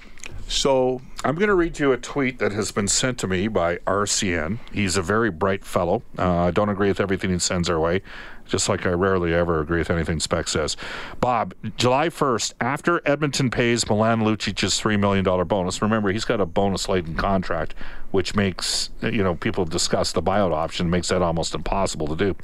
So 0.47 0.99
I'm 1.23 1.35
going 1.35 1.49
to 1.49 1.53
read 1.53 1.77
you 1.77 1.91
a 1.91 1.97
tweet 1.97 2.39
that 2.39 2.51
has 2.53 2.71
been 2.71 2.87
sent 2.87 3.19
to 3.19 3.27
me 3.27 3.47
by 3.47 3.77
RCN. 3.85 4.57
He's 4.73 4.97
a 4.97 5.01
very 5.03 5.29
bright 5.29 5.63
fellow. 5.63 6.01
Uh, 6.17 6.45
I 6.45 6.51
don't 6.51 6.69
agree 6.69 6.87
with 6.87 6.99
everything 6.99 7.29
he 7.29 7.37
sends 7.37 7.69
our 7.69 7.79
way, 7.79 8.01
just 8.47 8.67
like 8.67 8.87
I 8.87 8.89
rarely 8.89 9.31
ever 9.31 9.59
agree 9.59 9.77
with 9.77 9.91
anything 9.91 10.19
Spec 10.19 10.47
says. 10.47 10.75
Bob, 11.19 11.53
July 11.77 12.09
1st, 12.09 12.53
after 12.59 12.99
Edmonton 13.05 13.51
pays 13.51 13.87
Milan 13.87 14.21
Lucic's 14.21 14.81
$3 14.81 14.99
million 14.99 15.23
bonus, 15.47 15.83
remember, 15.83 16.11
he's 16.11 16.25
got 16.25 16.41
a 16.41 16.47
bonus 16.47 16.89
laden 16.89 17.13
contract, 17.13 17.75
which 18.11 18.35
makes, 18.35 18.89
you 19.01 19.23
know, 19.23 19.35
people 19.35 19.65
discuss 19.65 20.11
the 20.11 20.21
buyout 20.21 20.51
option, 20.51 20.89
makes 20.89 21.09
that 21.09 21.21
almost 21.21 21.53
impossible 21.53 22.07
to 22.07 22.15
do. 22.15 22.35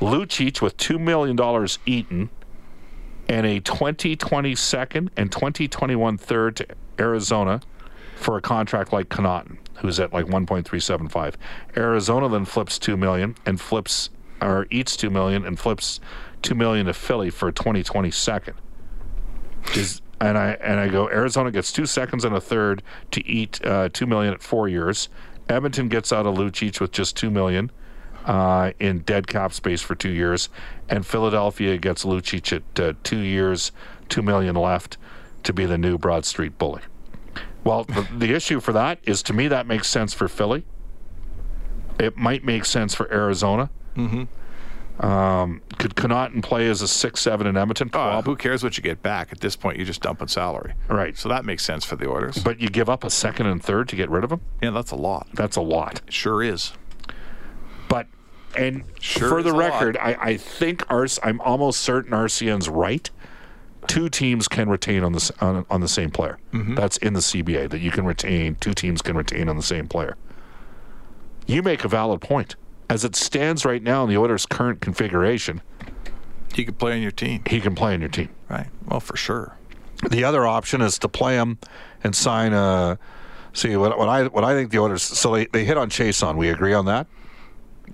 Lucic 0.00 0.60
with 0.60 0.76
$2 0.76 1.00
million 1.00 1.36
eaten 1.86 2.30
and 3.28 3.46
a 3.46 3.60
2020 3.60 4.54
second 4.54 5.10
and 5.16 5.30
2021 5.30 6.18
third 6.18 6.56
to 6.56 6.66
Arizona 6.98 7.60
for 8.16 8.36
a 8.36 8.40
contract 8.40 8.92
like 8.92 9.08
Connauton, 9.08 9.58
who's 9.76 10.00
at 10.00 10.12
like 10.12 10.26
1.375. 10.26 11.34
Arizona 11.76 12.28
then 12.28 12.44
flips 12.44 12.78
2 12.78 12.96
million 12.96 13.34
and 13.46 13.60
flips 13.60 14.10
or 14.40 14.66
eats 14.70 14.96
2 14.96 15.10
million 15.10 15.44
and 15.44 15.58
flips 15.58 16.00
2 16.42 16.54
million 16.54 16.86
to 16.86 16.94
Philly 16.94 17.30
for 17.30 17.48
a 17.48 17.52
2020 17.52 18.10
second. 18.10 18.54
Is 19.74 20.00
and 20.20 20.36
I 20.36 20.50
and 20.60 20.80
I 20.80 20.88
go 20.88 21.08
Arizona 21.08 21.50
gets 21.50 21.72
2 21.72 21.86
seconds 21.86 22.24
and 22.24 22.34
a 22.34 22.40
third 22.40 22.82
to 23.12 23.26
eat 23.26 23.64
uh, 23.64 23.88
2 23.92 24.06
million 24.06 24.34
at 24.34 24.42
4 24.42 24.68
years. 24.68 25.08
Edmonton 25.48 25.88
gets 25.88 26.12
out 26.12 26.26
of 26.26 26.36
Lucic 26.36 26.80
with 26.80 26.92
just 26.92 27.16
2 27.16 27.30
million 27.30 27.70
uh, 28.28 28.72
in 28.78 29.00
dead 29.00 29.26
cap 29.26 29.52
space 29.52 29.80
for 29.80 29.94
two 29.94 30.10
years, 30.10 30.50
and 30.88 31.06
Philadelphia 31.06 31.78
gets 31.78 32.04
Lucic 32.04 32.52
at 32.52 32.80
uh, 32.80 32.92
two 33.02 33.20
years, 33.20 33.72
two 34.08 34.22
million 34.22 34.54
left 34.54 34.98
to 35.44 35.52
be 35.52 35.64
the 35.64 35.78
new 35.78 35.96
Broad 35.96 36.26
Street 36.26 36.58
bully. 36.58 36.82
Well, 37.64 37.84
the, 37.84 38.06
the 38.14 38.34
issue 38.34 38.60
for 38.60 38.72
that 38.72 38.98
is 39.04 39.22
to 39.24 39.32
me 39.32 39.48
that 39.48 39.66
makes 39.66 39.88
sense 39.88 40.12
for 40.12 40.28
Philly. 40.28 40.64
It 41.98 42.16
might 42.16 42.44
make 42.44 42.64
sense 42.64 42.94
for 42.94 43.10
Arizona. 43.10 43.70
Mm-hmm. 43.96 44.24
Um, 45.00 45.60
could 45.78 45.94
Connauton 45.94 46.42
play 46.42 46.68
as 46.68 46.82
a 46.82 46.88
six-seven 46.88 47.46
in 47.46 47.56
Edmonton? 47.56 47.90
uh, 47.92 48.20
who 48.22 48.34
cares 48.34 48.64
what 48.64 48.76
you 48.76 48.82
get 48.82 49.02
back? 49.02 49.30
At 49.30 49.40
this 49.40 49.54
point, 49.54 49.76
you're 49.76 49.86
just 49.86 50.02
dumping 50.02 50.28
salary. 50.28 50.74
Right. 50.88 51.16
So 51.16 51.28
that 51.28 51.44
makes 51.44 51.64
sense 51.64 51.84
for 51.84 51.94
the 51.96 52.06
orders. 52.06 52.42
but 52.42 52.60
you 52.60 52.68
give 52.68 52.88
up 52.88 53.04
a 53.04 53.10
second 53.10 53.46
and 53.46 53.62
third 53.62 53.88
to 53.90 53.96
get 53.96 54.10
rid 54.10 54.24
of 54.24 54.32
him. 54.32 54.40
yeah, 54.62 54.70
that's 54.70 54.90
a 54.90 54.96
lot. 54.96 55.28
That's 55.34 55.56
a 55.56 55.60
lot. 55.60 56.00
Sure 56.08 56.42
is. 56.42 56.72
But 57.88 58.06
and 58.56 58.84
Sure 59.00 59.28
for 59.28 59.42
the 59.42 59.52
record, 59.52 59.96
I, 59.98 60.16
I 60.20 60.36
think 60.36 60.80
RC, 60.88 61.20
I'm 61.22 61.40
almost 61.42 61.80
certain 61.80 62.12
RCN's 62.12 62.68
right. 62.68 63.08
Two 63.86 64.08
teams 64.08 64.48
can 64.48 64.68
retain 64.68 65.04
on 65.04 65.12
the 65.12 65.32
on, 65.40 65.64
on 65.70 65.80
the 65.80 65.88
same 65.88 66.10
player. 66.10 66.38
Mm-hmm. 66.52 66.74
That's 66.74 66.96
in 66.98 67.14
the 67.14 67.20
CBA 67.20 67.70
that 67.70 67.78
you 67.78 67.90
can 67.90 68.04
retain. 68.04 68.56
Two 68.56 68.74
teams 68.74 69.00
can 69.00 69.16
retain 69.16 69.48
on 69.48 69.56
the 69.56 69.62
same 69.62 69.86
player. 69.86 70.16
You 71.46 71.62
make 71.62 71.84
a 71.84 71.88
valid 71.88 72.20
point. 72.20 72.56
As 72.90 73.04
it 73.04 73.14
stands 73.16 73.64
right 73.64 73.82
now 73.82 74.04
in 74.04 74.08
the 74.10 74.16
Oilers' 74.16 74.46
current 74.46 74.80
configuration, 74.80 75.60
He 76.54 76.64
could 76.64 76.78
play 76.78 76.92
on 76.94 77.02
your 77.02 77.10
team. 77.10 77.42
he 77.48 77.60
can 77.60 77.74
play 77.74 77.92
on 77.94 78.00
your 78.00 78.08
team. 78.08 78.30
Right. 78.48 78.68
Well, 78.86 79.00
for 79.00 79.16
sure. 79.16 79.56
The 80.10 80.24
other 80.24 80.46
option 80.46 80.80
is 80.80 80.98
to 81.00 81.08
play 81.08 81.34
him 81.36 81.58
and 82.02 82.14
sign 82.14 82.52
a. 82.52 82.98
See 83.52 83.76
what, 83.76 83.98
what 83.98 84.08
I 84.08 84.24
what 84.28 84.44
I 84.44 84.54
think 84.54 84.70
the 84.70 84.78
Oilers. 84.78 85.02
So 85.02 85.32
they, 85.34 85.46
they 85.46 85.64
hit 85.64 85.76
on 85.76 85.90
Chiasson. 85.90 86.36
We 86.36 86.48
agree 86.50 86.72
on 86.74 86.84
that, 86.84 87.06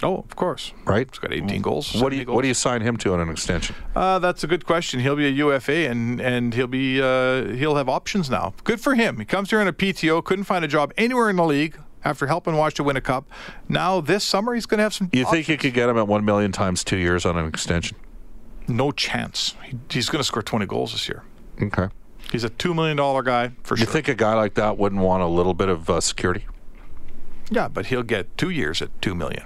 Oh, 0.03 0.19
of 0.19 0.37
course. 0.37 0.73
right? 0.85 1.09
He's 1.11 1.19
got 1.19 1.33
18 1.33 1.63
goals. 1.63 1.95
What 1.95 2.11
do 2.11 2.17
you 2.17 2.23
70 2.23 2.35
what 2.35 2.43
do 2.43 2.49
you 2.49 2.55
sign 2.55 2.83
him 2.83 2.97
to 2.99 3.15
on 3.15 3.21
an 3.21 3.31
extension? 3.31 3.75
Uh, 3.97 4.19
that's 4.19 4.45
a 4.45 4.47
good 4.47 4.67
question. 4.67 5.01
He'll 5.01 5.17
be 5.17 5.27
a 5.27 5.31
UFA 5.31 5.89
and 5.89 6.21
and 6.21 6.53
he'll 6.55 6.67
be 6.67 7.01
uh, 7.01 7.47
he'll 7.55 7.77
have 7.77 7.89
options 7.89 8.29
now. 8.29 8.53
Good 8.65 8.81
for 8.81 8.95
him. 8.95 9.19
He 9.19 9.25
comes 9.25 9.49
here 9.51 9.61
in 9.61 9.69
a 9.69 9.73
PTO, 9.73 10.23
couldn't 10.23 10.45
find 10.45 10.65
a 10.65 10.69
job 10.69 10.93
anywhere 10.99 11.31
in 11.31 11.37
the 11.37 11.45
league 11.45 11.79
after 12.05 12.27
helping 12.27 12.57
Washington 12.57 12.85
win 12.87 12.97
a 12.97 13.01
cup. 13.01 13.29
Now 13.69 14.01
this 14.01 14.25
summer 14.25 14.55
he's 14.55 14.67
going 14.67 14.79
to 14.79 14.83
have 14.85 14.95
some. 14.95 15.09
You 15.13 15.25
think 15.25 15.49
you 15.49 15.57
could 15.57 15.75
get 15.75 15.89
him 15.89 15.97
at 15.99 16.07
one 16.07 16.25
million 16.25 16.53
times 16.53 16.85
two 16.85 16.97
years 16.99 17.25
on 17.25 17.37
an 17.37 17.47
extension? 17.47 17.97
No 18.69 18.93
chance. 18.93 19.55
He's 19.91 20.09
going 20.09 20.21
to 20.21 20.25
score 20.25 20.43
20 20.43 20.67
goals 20.67 20.93
this 20.93 21.09
year. 21.09 21.23
Okay. 21.63 21.89
He's 22.33 22.45
a 22.45 22.49
two 22.49 22.75
million 22.75 22.97
dollar 22.97 23.23
guy 23.23 23.53
for 23.63 23.75
You 23.75 23.79
sure. 23.79 23.87
You 23.87 23.93
think 23.93 24.09
a 24.09 24.15
guy 24.15 24.35
like 24.35 24.55
that 24.55 24.79
wouldn't 24.79 25.03
want 25.03 25.23
a 25.23 25.27
little 25.27 25.55
bit 25.55 25.69
of 25.69 25.89
uh, 25.91 26.01
security? 26.01 26.47
yeah, 27.51 27.69
but 27.69 27.87
he'll 27.87 28.03
get 28.03 28.37
two 28.39 28.51
years 28.51 28.81
at 28.81 29.03
two 29.03 29.15
million. 29.15 29.45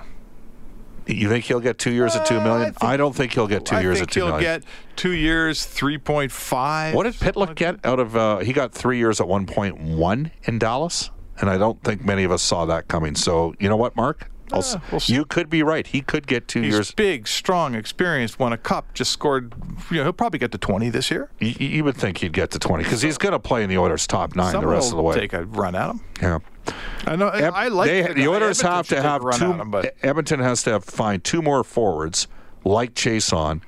You 1.07 1.29
think 1.31 1.47
he'll 1.47 1.59
get 1.61 1.79
two 1.79 1.91
years 1.91 2.15
at 2.15 2.27
two 2.27 2.39
million? 2.41 2.75
I, 2.81 2.89
think- 2.91 2.99
don't 2.99 3.17
think 3.17 3.33
he'll 3.33 3.49
get 3.49 3.65
two 3.65 3.77
I 3.77 3.81
years 3.81 4.01
at 4.01 4.11
two 4.11 4.21
he'll 4.21 4.29
million. 4.37 4.61
get 4.61 4.69
two 4.95 5.13
years, 5.13 5.65
3.5. 5.67 6.93
What 6.95 7.05
did 7.05 7.15
Pitlick 7.15 7.55
get 7.55 7.85
out 7.85 7.99
of? 7.99 8.15
Uh, 8.15 8.39
he 8.39 8.53
got 8.53 8.73
three 8.73 8.99
years 8.99 9.21
at 9.21 9.27
one 9.27 9.47
point 9.47 9.81
one 9.81 10.31
in 10.45 10.59
Dallas, 10.59 11.11
and 11.41 11.49
I 11.51 11.59
don't 11.59 11.83
think 11.83 12.05
many 12.05 12.25
of 12.25 12.33
us 12.33 12.43
saw 12.43 12.65
that 12.67 12.89
coming. 12.89 13.15
So 13.15 13.55
you 13.59 13.69
know 13.69 13.77
what, 13.77 13.97
Mark? 13.97 14.31
I'll 14.51 14.61
Uh, 14.61 14.79
we'll 14.91 15.01
you 15.05 15.27
could 15.27 15.51
be 15.51 15.63
right. 15.63 15.87
He 15.87 16.01
could 16.01 16.27
get 16.27 16.49
two 16.49 16.63
He's 16.63 16.73
years. 16.73 16.91
big, 16.93 17.29
strong, 17.29 17.75
experienced, 17.75 18.39
won 18.39 18.55
a 18.55 18.57
cup, 18.57 18.95
just 18.95 19.13
scored. 19.13 19.53
You 19.91 19.99
know, 19.99 20.05
he'll 20.05 20.13
probably 20.15 20.39
get 20.39 20.53
to 20.53 20.59
20 20.59 20.89
this 20.89 21.11
year. 21.11 21.31
You, 21.39 21.55
you 21.59 21.85
would 21.85 21.97
think 21.97 22.19
he'd 22.19 22.33
get 22.33 22.51
to 22.53 22.59
twenty 22.59 22.83
because 22.85 23.03
he's 23.03 23.19
going 23.19 23.33
to 23.33 23.39
play 23.39 23.63
in 23.63 23.69
the 23.69 23.77
Oilers' 23.77 24.07
top 24.07 24.35
nine 24.35 24.53
Someone 24.53 24.71
the 24.71 24.75
rest 24.75 24.91
of 24.91 24.97
the 24.97 25.03
way. 25.03 25.15
take 25.17 25.35
a 25.35 25.45
run 25.45 25.75
at 25.75 25.91
him. 25.91 26.01
yeah. 26.23 26.39
I 27.07 27.17
know. 27.17 27.29
Eb- 27.29 27.53
I 27.55 27.69
like 27.69 27.89
they- 27.91 28.03
the, 28.03 28.15
the. 28.15 28.29
Oilers 28.29 28.61
Edmonton 28.65 28.73
have 28.73 28.89
to 28.89 29.03
have 29.03 29.23
run 29.23 29.39
two. 29.39 29.53
him, 29.53 29.71
but 29.71 29.95
Edmonton 30.03 30.41
has 30.41 30.63
to 30.63 30.71
have 30.71 30.85
find 30.85 31.23
two 31.23 31.43
more 31.43 31.63
forwards 31.63 32.27
like 32.65 32.95
Chiasson. 32.95 33.61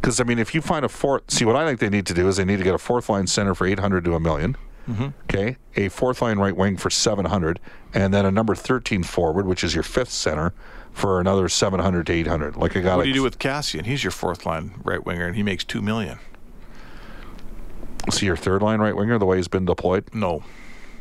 Because 0.00 0.20
I 0.20 0.24
mean, 0.24 0.38
if 0.38 0.54
you 0.54 0.60
find 0.60 0.84
a 0.84 0.88
fourth, 0.88 1.30
see 1.30 1.44
what 1.44 1.54
I 1.56 1.64
think 1.66 1.78
they 1.80 1.88
need 1.88 2.06
to 2.06 2.14
do 2.14 2.26
is 2.28 2.36
they 2.36 2.44
need 2.44 2.58
to 2.58 2.64
get 2.64 2.74
a 2.74 2.78
fourth 2.78 3.08
line 3.08 3.26
center 3.26 3.54
for 3.56 3.66
eight 3.66 3.78
hundred 3.80 4.04
to 4.04 4.14
a 4.14 4.20
1000000 4.20 4.56
Mm-hmm. 4.88 5.08
Okay, 5.24 5.56
a 5.76 5.88
fourth 5.88 6.20
line 6.22 6.38
right 6.38 6.56
wing 6.56 6.76
for 6.76 6.90
seven 6.90 7.26
hundred, 7.26 7.60
and 7.94 8.12
then 8.12 8.26
a 8.26 8.30
number 8.32 8.54
thirteen 8.54 9.02
forward, 9.04 9.46
which 9.46 9.62
is 9.62 9.74
your 9.74 9.84
fifth 9.84 10.10
center, 10.10 10.52
for 10.92 11.20
another 11.20 11.48
seven 11.48 11.78
hundred 11.80 12.06
to 12.06 12.12
eight 12.12 12.26
hundred. 12.26 12.56
Like 12.56 12.74
a 12.74 12.82
guy 12.82 12.96
what 12.96 13.04
do 13.04 13.08
you 13.08 13.14
do 13.14 13.22
with 13.22 13.38
Kassian? 13.38 13.86
He's 13.86 14.02
your 14.02 14.10
fourth 14.10 14.44
line 14.44 14.80
right 14.82 15.04
winger, 15.04 15.26
and 15.26 15.36
he 15.36 15.42
makes 15.44 15.62
two 15.64 15.80
million. 15.82 16.18
see 18.10 18.26
your 18.26 18.36
third 18.36 18.60
line 18.62 18.80
right 18.80 18.96
winger 18.96 19.18
the 19.18 19.24
way 19.26 19.36
he's 19.36 19.46
been 19.48 19.64
deployed. 19.64 20.12
No, 20.12 20.42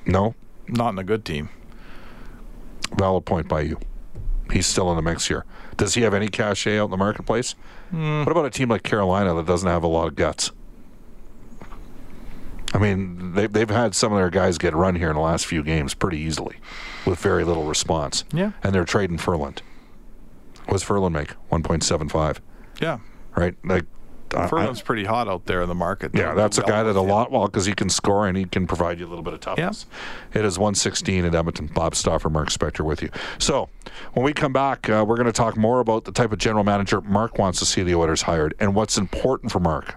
No, 0.06 0.36
not 0.68 0.90
in 0.90 1.00
a 1.00 1.04
good 1.04 1.26
team. 1.26 1.50
valid 2.98 3.26
point 3.26 3.48
by 3.48 3.62
you. 3.62 3.80
He's 4.52 4.68
still 4.68 4.90
in 4.92 4.96
the 4.98 5.02
mix 5.02 5.28
here. 5.28 5.46
Does 5.78 5.94
he 5.96 6.02
have 6.02 6.14
any 6.14 6.28
cachet 6.28 6.78
out 6.78 6.86
in 6.86 6.92
the 6.92 6.98
marketplace? 6.98 7.56
Hmm. 7.90 8.20
What 8.20 8.32
about 8.32 8.46
a 8.46 8.50
team 8.50 8.70
like 8.70 8.84
Carolina 8.84 9.34
that 9.34 9.46
doesn't 9.48 9.68
have 9.70 9.82
a 9.84 9.88
lot 9.88 10.08
of 10.08 10.16
guts? 10.16 10.52
I 12.74 12.78
mean, 12.78 13.34
they, 13.34 13.48
they've 13.48 13.70
had 13.70 13.96
some 13.96 14.14
of 14.14 14.18
their 14.18 14.30
guys 14.30 14.58
get 14.58 14.74
run 14.74 14.96
here 14.96 15.10
in 15.10 15.16
the 15.16 15.22
last 15.22 15.46
few 15.46 15.62
games 15.64 15.94
pretty 15.94 16.18
easily 16.18 16.56
with 17.06 17.20
very 17.20 17.44
little 17.44 17.66
response. 17.66 18.24
Yeah. 18.32 18.52
And 18.64 18.74
they're 18.74 18.86
trading 18.86 19.18
Ferland. 19.18 19.62
What's 20.68 20.84
Ferland 20.84 21.14
make? 21.14 21.34
1.75, 21.52 22.38
Yeah, 22.80 23.00
right? 23.36 23.56
Like, 23.66 23.86
Ferland's 24.30 24.82
pretty 24.82 25.04
hot 25.04 25.28
out 25.28 25.46
there 25.46 25.62
in 25.62 25.68
the 25.68 25.76
market. 25.76 26.12
yeah, 26.14 26.34
that's 26.34 26.58
a 26.58 26.62
guy 26.62 26.84
that 26.84 26.96
a 26.96 27.02
lot 27.02 27.32
well 27.32 27.48
because 27.48 27.66
he 27.66 27.74
can 27.74 27.90
score 27.90 28.28
and 28.28 28.38
he 28.38 28.46
can 28.46 28.66
provide 28.66 28.98
you 29.00 29.06
a 29.06 29.10
little 29.10 29.24
bit 29.24 29.34
of 29.34 29.42
toughness. 29.42 29.86
It 30.34 30.46
is 30.46 30.58
116 30.58 31.26
at 31.26 31.36
Edmonton. 31.36 31.68
Bob 31.68 31.96
Stauffer, 31.96 32.30
Mark 32.30 32.48
Spector 32.50 32.86
with 32.86 33.02
you. 33.02 33.10
So 33.40 33.68
when 34.14 34.24
we 34.24 34.32
come 34.32 34.54
back, 34.54 34.90
uh, 34.90 35.04
we're 35.06 35.18
going 35.18 35.26
to 35.26 35.34
talk 35.34 35.58
more 35.58 35.82
about 35.82 36.06
the 36.06 36.14
type 36.14 36.32
of 36.32 36.38
general 36.38 36.64
manager 36.64 37.02
Mark 37.02 37.38
wants 37.38 37.60
to 37.60 37.66
see 37.66 37.84
the 37.84 37.94
Oilers 37.96 38.22
hired 38.22 38.54
and 38.58 38.74
what's 38.74 38.98
important 38.98 39.52
for 39.52 39.60
Mark. 39.60 39.96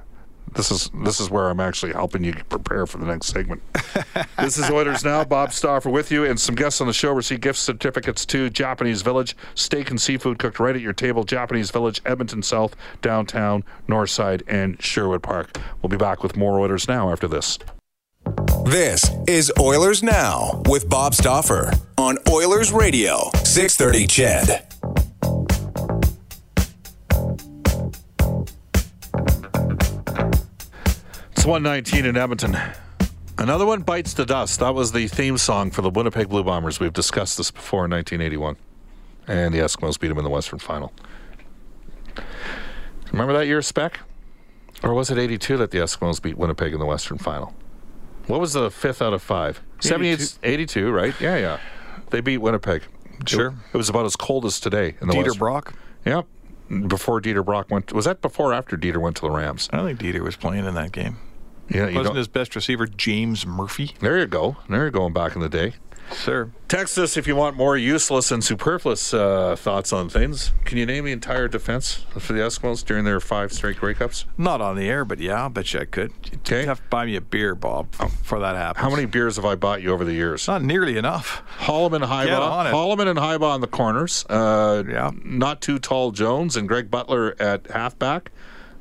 This 0.52 0.70
is 0.70 0.90
this 1.02 1.20
is 1.20 1.30
where 1.30 1.48
I'm 1.48 1.60
actually 1.60 1.92
helping 1.92 2.22
you 2.22 2.34
prepare 2.48 2.86
for 2.86 2.98
the 2.98 3.06
next 3.06 3.26
segment. 3.26 3.62
this 4.38 4.56
is 4.56 4.70
Oilers 4.70 5.04
Now. 5.04 5.24
Bob 5.24 5.52
Stauffer 5.52 5.90
with 5.90 6.12
you, 6.12 6.24
and 6.24 6.38
some 6.38 6.54
guests 6.54 6.80
on 6.80 6.86
the 6.86 6.92
show 6.92 7.12
receive 7.12 7.40
gift 7.40 7.58
certificates 7.58 8.24
to 8.26 8.50
Japanese 8.50 9.02
Village. 9.02 9.36
Steak 9.54 9.90
and 9.90 10.00
seafood 10.00 10.38
cooked 10.38 10.60
right 10.60 10.76
at 10.76 10.80
your 10.80 10.92
table. 10.92 11.24
Japanese 11.24 11.70
Village, 11.70 12.00
Edmonton 12.06 12.42
South, 12.42 12.76
downtown, 13.02 13.64
Northside, 13.88 14.42
and 14.46 14.80
Sherwood 14.80 15.22
Park. 15.22 15.58
We'll 15.82 15.90
be 15.90 15.96
back 15.96 16.22
with 16.22 16.36
more 16.36 16.60
Oilers 16.60 16.86
Now 16.86 17.10
after 17.10 17.26
this. 17.26 17.58
This 18.64 19.10
is 19.26 19.52
Oilers 19.58 20.02
Now 20.02 20.62
with 20.66 20.88
Bob 20.88 21.14
Stauffer 21.14 21.72
on 21.98 22.16
Oilers 22.30 22.72
Radio, 22.72 23.30
630 23.44 24.06
Ched. 24.06 24.73
It's 31.44 31.50
119 31.50 32.06
in 32.06 32.16
Edmonton. 32.16 32.56
Another 33.36 33.66
one 33.66 33.82
bites 33.82 34.14
the 34.14 34.24
dust. 34.24 34.60
That 34.60 34.74
was 34.74 34.92
the 34.92 35.08
theme 35.08 35.36
song 35.36 35.70
for 35.70 35.82
the 35.82 35.90
Winnipeg 35.90 36.30
Blue 36.30 36.42
Bombers. 36.42 36.80
We've 36.80 36.90
discussed 36.90 37.36
this 37.36 37.50
before 37.50 37.84
in 37.84 37.90
1981. 37.90 38.56
And 39.28 39.52
the 39.52 39.58
Eskimos 39.58 40.00
beat 40.00 40.08
them 40.08 40.16
in 40.16 40.24
the 40.24 40.30
Western 40.30 40.58
Final. 40.58 40.90
Remember 43.12 43.34
that 43.34 43.46
year, 43.46 43.60
Spec? 43.60 44.00
Or 44.82 44.94
was 44.94 45.10
it 45.10 45.18
82 45.18 45.58
that 45.58 45.70
the 45.70 45.76
Eskimos 45.76 46.22
beat 46.22 46.38
Winnipeg 46.38 46.72
in 46.72 46.80
the 46.80 46.86
Western 46.86 47.18
Final? 47.18 47.54
What 48.26 48.40
was 48.40 48.54
the 48.54 48.70
fifth 48.70 49.02
out 49.02 49.12
of 49.12 49.20
five? 49.20 49.60
78, 49.80 50.38
82, 50.42 50.90
right? 50.92 51.14
Yeah, 51.20 51.36
yeah. 51.36 51.60
They 52.08 52.22
beat 52.22 52.38
Winnipeg. 52.38 52.84
Sure. 53.26 53.48
It, 53.48 53.74
it 53.74 53.76
was 53.76 53.90
about 53.90 54.06
as 54.06 54.16
cold 54.16 54.46
as 54.46 54.58
today 54.60 54.94
in 54.98 55.08
the 55.08 55.12
Dieter 55.12 55.24
Western- 55.24 55.38
Brock. 55.38 55.74
Yep. 56.06 56.26
Before 56.88 57.20
Dieter 57.20 57.44
Brock 57.44 57.70
went. 57.70 57.92
Was 57.92 58.06
that 58.06 58.22
before 58.22 58.52
or 58.52 58.54
after 58.54 58.78
Dieter 58.78 58.96
went 58.96 59.16
to 59.16 59.22
the 59.22 59.30
Rams? 59.30 59.68
I 59.74 59.76
don't 59.76 59.84
think 59.84 60.00
Dieter 60.00 60.22
was 60.22 60.36
playing 60.36 60.64
in 60.64 60.72
that 60.72 60.90
game. 60.90 61.18
Yeah, 61.68 61.87
Wasn't 61.87 62.04
don't- 62.04 62.16
his 62.16 62.28
best 62.28 62.54
receiver 62.54 62.87
James 62.87 63.47
Murphy? 63.47 63.92
There 64.00 64.18
you 64.18 64.26
go. 64.26 64.56
There 64.68 64.85
you 64.85 64.90
go. 64.90 65.09
Back 65.09 65.35
in 65.35 65.40
the 65.40 65.49
day. 65.49 65.75
Sir. 66.12 66.50
Text 66.68 66.99
us 66.99 67.16
if 67.16 67.26
you 67.26 67.35
want 67.35 67.56
more 67.56 67.78
useless 67.78 68.30
and 68.30 68.44
superfluous 68.44 69.14
uh, 69.14 69.56
thoughts 69.56 69.90
on 69.90 70.11
things. 70.11 70.52
Can 70.66 70.76
you 70.76 70.85
name 70.85 71.06
the 71.06 71.12
entire 71.12 71.49
defense 71.49 72.04
for 72.18 72.35
the 72.35 72.40
Eskimos 72.40 72.85
during 72.85 73.06
their 73.06 73.21
five 73.21 73.54
straight 73.54 73.78
Grey 73.78 73.94
Cups? 73.94 74.26
Not 74.37 74.61
on 74.61 74.76
the 74.76 74.87
air, 74.87 75.06
but 75.06 75.18
yeah, 75.18 75.40
I'll 75.42 75.49
bet 75.49 75.73
you 75.73 75.80
I 75.80 75.87
could. 75.87 76.12
You'd 76.30 76.40
Okay. 76.40 76.66
have 76.66 76.80
to 76.83 76.87
buy 76.90 77.06
me 77.06 77.16
a 77.16 77.23
beer, 77.23 77.54
Bob, 77.54 77.90
for 78.23 78.38
that 78.38 78.54
happens. 78.54 78.83
How 78.83 78.90
many 78.90 79.06
beers 79.06 79.37
have 79.37 79.47
I 79.47 79.54
bought 79.54 79.80
you 79.80 79.92
over 79.92 80.04
the 80.04 80.12
years? 80.12 80.47
Not 80.47 80.62
nearly 80.62 80.99
enough. 80.99 81.42
Hollimon 81.61 82.02
and 82.02 82.02
Get 82.02 82.11
Highbaugh. 82.38 82.50
on 82.50 82.66
it. 82.66 82.73
Hollimon 82.75 83.09
and 83.09 83.18
Highbaugh 83.18 83.54
on 83.54 83.61
the 83.62 83.66
corners. 83.66 84.26
Uh, 84.28 84.85
Yeah. 84.87 85.11
Not 85.25 85.62
too 85.62 85.78
tall 85.78 86.11
Jones 86.11 86.54
and 86.54 86.68
Greg 86.68 86.90
Butler 86.90 87.35
at 87.40 87.66
halfback. 87.68 88.30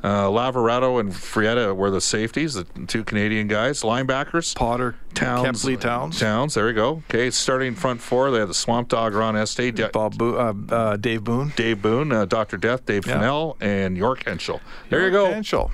Uh, 0.04 0.28
Lavaretto 0.28 1.00
and 1.00 1.12
Frietta 1.14 1.74
were 1.74 1.90
the 1.90 2.02
safeties, 2.02 2.56
the 2.56 2.66
two 2.88 3.06
Canadian 3.06 3.48
guys. 3.48 3.84
Linebackers. 3.84 4.54
Potter, 4.54 4.96
Towns. 5.14 5.64
Kepley 5.64 5.80
Towns, 5.80 6.20
Towns, 6.20 6.56
there 6.56 6.66
we 6.66 6.74
go. 6.74 7.04
Okay, 7.10 7.30
starting 7.32 7.74
front 7.74 8.02
four, 8.02 8.30
they 8.30 8.40
had 8.40 8.50
the 8.50 8.54
Swamp 8.54 8.90
Dog, 8.90 9.14
Ron 9.14 9.36
Estay, 9.36 9.74
Da- 9.74 9.88
Bob, 9.94 10.18
Bo- 10.18 10.36
uh, 10.36 10.74
uh, 10.76 10.98
Dave 10.98 11.24
Boone. 11.24 11.54
Dave 11.56 11.82
Boone, 11.82 12.12
uh, 12.12 12.26
Dr. 12.26 12.58
Death, 12.58 12.86
Dave 12.86 13.08
Yeah. 13.08 13.14
Fennell, 13.14 13.56
and 13.62 13.96
York 13.98 14.26
Hentschel. 14.26 14.60
There 14.90 15.06
you 15.06 15.12
go. 15.12 15.28
Potential. 15.28 15.72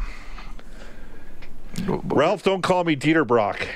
Ralph, 1.88 2.43
don't 2.43 2.62
call 2.62 2.83
me 2.83 2.95
Dieter 2.95 3.25
Brock. 3.25 3.67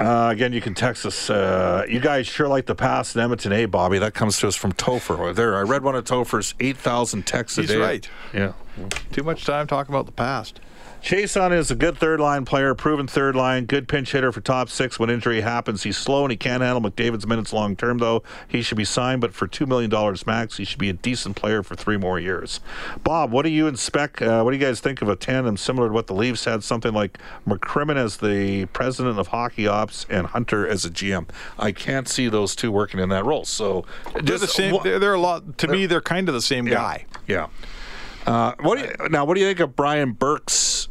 Uh, 0.00 0.30
again, 0.30 0.52
you 0.54 0.62
can 0.62 0.74
text 0.74 1.04
us. 1.04 1.28
Uh, 1.28 1.84
you 1.88 2.00
guys 2.00 2.26
sure 2.26 2.48
like 2.48 2.64
the 2.64 2.74
pass 2.74 3.14
in 3.14 3.20
Edmonton, 3.20 3.52
eh, 3.52 3.66
Bobby? 3.66 3.98
That 3.98 4.14
comes 4.14 4.38
to 4.38 4.48
us 4.48 4.56
from 4.56 4.72
Topher. 4.72 5.34
There, 5.34 5.56
I 5.56 5.60
read 5.60 5.82
one 5.82 5.94
of 5.94 6.04
Topher's 6.04 6.54
8,000 6.58 7.26
texts 7.26 7.58
a 7.58 7.60
He's 7.62 7.70
day. 7.70 7.76
right. 7.76 8.08
Yeah. 8.32 8.52
Too 9.12 9.22
much 9.22 9.44
time 9.44 9.66
talking 9.66 9.94
about 9.94 10.06
the 10.06 10.12
past. 10.12 10.58
Chiasson 11.02 11.52
is 11.56 11.70
a 11.70 11.74
good 11.74 11.96
third 11.96 12.20
line 12.20 12.44
player, 12.44 12.74
proven 12.74 13.06
third 13.06 13.34
line, 13.34 13.64
good 13.64 13.88
pinch 13.88 14.12
hitter 14.12 14.30
for 14.32 14.40
top 14.42 14.68
six 14.68 14.98
when 14.98 15.08
injury 15.08 15.40
happens. 15.40 15.82
He's 15.82 15.96
slow 15.96 16.24
and 16.24 16.30
he 16.30 16.36
can't 16.36 16.62
handle 16.62 16.82
McDavid's 16.88 17.26
minutes 17.26 17.52
long 17.54 17.74
term, 17.74 17.98
though. 17.98 18.22
He 18.46 18.60
should 18.60 18.76
be 18.76 18.84
signed, 18.84 19.22
but 19.22 19.32
for 19.32 19.48
$2 19.48 19.66
million 19.66 19.90
max, 20.26 20.58
he 20.58 20.64
should 20.64 20.78
be 20.78 20.90
a 20.90 20.92
decent 20.92 21.36
player 21.36 21.62
for 21.62 21.74
three 21.74 21.96
more 21.96 22.20
years. 22.20 22.60
Bob, 23.02 23.32
what 23.32 23.42
do 23.42 23.48
you 23.48 23.66
and 23.66 23.78
Spec, 23.78 24.20
uh, 24.20 24.42
what 24.42 24.50
do 24.50 24.58
you 24.58 24.62
guys 24.64 24.80
think 24.80 25.00
of 25.00 25.08
a 25.08 25.16
tandem 25.16 25.56
similar 25.56 25.88
to 25.88 25.94
what 25.94 26.06
the 26.06 26.14
Leafs 26.14 26.44
had? 26.44 26.62
Something 26.62 26.92
like 26.92 27.18
McCrimmon 27.48 27.96
as 27.96 28.18
the 28.18 28.66
president 28.66 29.18
of 29.18 29.28
hockey 29.28 29.66
ops 29.66 30.04
and 30.10 30.26
Hunter 30.26 30.68
as 30.68 30.84
a 30.84 30.90
GM. 30.90 31.28
I 31.58 31.72
can't 31.72 32.08
see 32.08 32.28
those 32.28 32.54
two 32.54 32.70
working 32.70 33.00
in 33.00 33.08
that 33.08 33.24
role. 33.24 33.46
So 33.46 33.86
They're 34.12 34.22
just 34.22 34.42
the 34.42 34.48
same. 34.48 34.74
wha- 34.74 34.82
They're, 34.82 34.98
they're 34.98 35.14
a 35.14 35.20
lot. 35.20 35.56
To 35.58 35.66
me, 35.68 35.86
they're 35.86 36.02
kind 36.02 36.28
of 36.28 36.34
the 36.34 36.42
same 36.42 36.66
guy. 36.66 37.06
yeah. 37.26 37.46
Uh, 38.26 38.52
what 38.60 38.78
do 38.78 38.84
you, 38.84 39.08
now? 39.08 39.24
What 39.24 39.32
do 39.34 39.40
you 39.40 39.46
think 39.46 39.60
of 39.60 39.74
Brian 39.74 40.12
Burke's? 40.12 40.88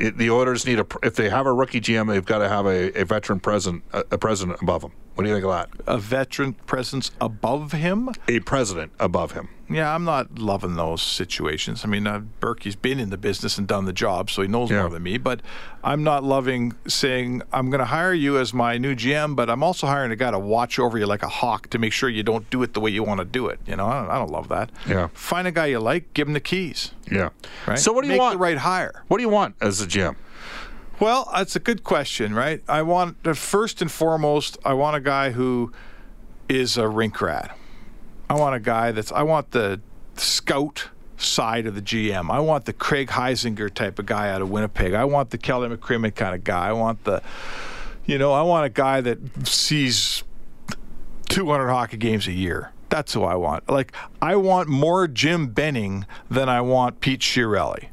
It, 0.00 0.16
the 0.16 0.30
Oilers 0.30 0.66
need 0.66 0.80
a. 0.80 0.86
If 1.02 1.14
they 1.14 1.28
have 1.28 1.46
a 1.46 1.52
rookie 1.52 1.80
GM, 1.80 2.08
they've 2.08 2.24
got 2.24 2.38
to 2.38 2.48
have 2.48 2.66
a, 2.66 3.00
a 3.00 3.04
veteran 3.04 3.40
president, 3.40 3.84
a, 3.92 4.04
a 4.12 4.18
president 4.18 4.60
above 4.62 4.82
him. 4.82 4.92
What 5.14 5.24
do 5.24 5.28
you 5.30 5.34
think 5.36 5.44
of 5.44 5.50
that? 5.50 5.68
A 5.86 5.98
veteran 5.98 6.54
presence 6.54 7.10
above 7.20 7.72
him. 7.72 8.10
A 8.28 8.40
president 8.40 8.92
above 8.98 9.32
him. 9.32 9.48
Yeah, 9.68 9.94
I'm 9.94 10.04
not 10.04 10.38
loving 10.38 10.74
those 10.74 11.00
situations. 11.02 11.84
I 11.84 11.88
mean, 11.88 12.06
uh, 12.06 12.22
Berkey's 12.40 12.74
been 12.74 12.98
in 12.98 13.10
the 13.10 13.16
business 13.18 13.56
and 13.58 13.68
done 13.68 13.84
the 13.84 13.92
job, 13.92 14.28
so 14.30 14.42
he 14.42 14.48
knows 14.48 14.70
Yeah. 14.70 14.80
more 14.80 14.90
than 14.90 15.02
me. 15.04 15.16
But 15.18 15.42
I'm 15.84 16.02
not 16.02 16.24
loving 16.24 16.72
saying 16.88 17.42
I'm 17.52 17.70
going 17.70 17.78
to 17.80 17.84
hire 17.84 18.12
you 18.14 18.38
as 18.38 18.52
my 18.52 18.78
new 18.78 18.94
GM, 18.96 19.36
but 19.36 19.48
I'm 19.50 19.62
also 19.62 19.86
hiring 19.86 20.10
a 20.10 20.16
guy 20.16 20.30
to 20.32 20.38
watch 20.40 20.78
over 20.80 20.98
you 20.98 21.06
like 21.06 21.22
a 21.22 21.28
hawk 21.28 21.68
to 21.70 21.78
make 21.78 21.92
sure 21.92 22.08
you 22.08 22.22
don't 22.24 22.48
do 22.50 22.62
it 22.64 22.72
the 22.74 22.80
way 22.80 22.90
you 22.90 23.04
want 23.04 23.18
to 23.18 23.24
do 23.24 23.46
it. 23.46 23.60
You 23.66 23.76
know, 23.76 23.86
I 23.86 24.00
don't, 24.00 24.10
I 24.10 24.18
don't 24.18 24.30
love 24.32 24.48
that. 24.48 24.70
Yeah. 24.88 25.08
Find 25.12 25.46
a 25.46 25.52
guy 25.52 25.66
you 25.66 25.78
like, 25.78 26.14
give 26.14 26.26
him 26.26 26.34
the 26.34 26.40
keys. 26.40 26.92
Yeah. 27.10 27.28
Right. 27.66 27.78
So 27.78 27.92
what 27.92 28.02
do 28.02 28.08
you 28.08 28.14
Make 28.14 28.20
want? 28.20 28.32
the 28.34 28.38
right 28.38 28.58
hire. 28.58 29.04
What 29.08 29.18
do 29.18 29.22
you 29.22 29.28
want 29.28 29.54
as 29.60 29.80
a 29.80 29.86
GM? 29.86 30.16
Well, 31.00 31.30
that's 31.32 31.56
a 31.56 31.60
good 31.60 31.82
question, 31.82 32.34
right? 32.34 32.62
I 32.68 32.82
want 32.82 33.36
first 33.36 33.80
and 33.80 33.90
foremost, 33.90 34.58
I 34.64 34.74
want 34.74 34.96
a 34.96 35.00
guy 35.00 35.30
who 35.30 35.72
is 36.48 36.76
a 36.76 36.86
rink 36.86 37.20
rat. 37.20 37.56
I 38.28 38.34
want 38.34 38.54
a 38.54 38.60
guy 38.60 38.92
that's 38.92 39.10
I 39.10 39.22
want 39.22 39.52
the 39.52 39.80
scout 40.16 40.88
side 41.16 41.66
of 41.66 41.74
the 41.74 41.82
GM. 41.82 42.30
I 42.30 42.40
want 42.40 42.66
the 42.66 42.72
Craig 42.72 43.08
Heisinger 43.08 43.72
type 43.72 43.98
of 43.98 44.06
guy 44.06 44.30
out 44.30 44.42
of 44.42 44.50
Winnipeg. 44.50 44.94
I 44.94 45.04
want 45.04 45.30
the 45.30 45.38
Kelly 45.38 45.74
McCrimmon 45.74 46.14
kind 46.14 46.34
of 46.34 46.44
guy. 46.44 46.68
I 46.68 46.72
want 46.72 47.04
the 47.04 47.22
you 48.04 48.18
know, 48.18 48.32
I 48.32 48.42
want 48.42 48.66
a 48.66 48.70
guy 48.70 49.00
that 49.00 49.46
sees 49.46 50.22
200 51.28 51.68
hockey 51.68 51.96
games 51.96 52.26
a 52.26 52.32
year. 52.32 52.72
That's 52.88 53.14
who 53.14 53.22
I 53.22 53.36
want. 53.36 53.68
Like 53.70 53.92
I 54.20 54.36
want 54.36 54.68
more 54.68 55.08
Jim 55.08 55.48
Benning 55.48 56.04
than 56.30 56.48
I 56.48 56.60
want 56.60 57.00
Pete 57.00 57.20
Chiarelli 57.20 57.88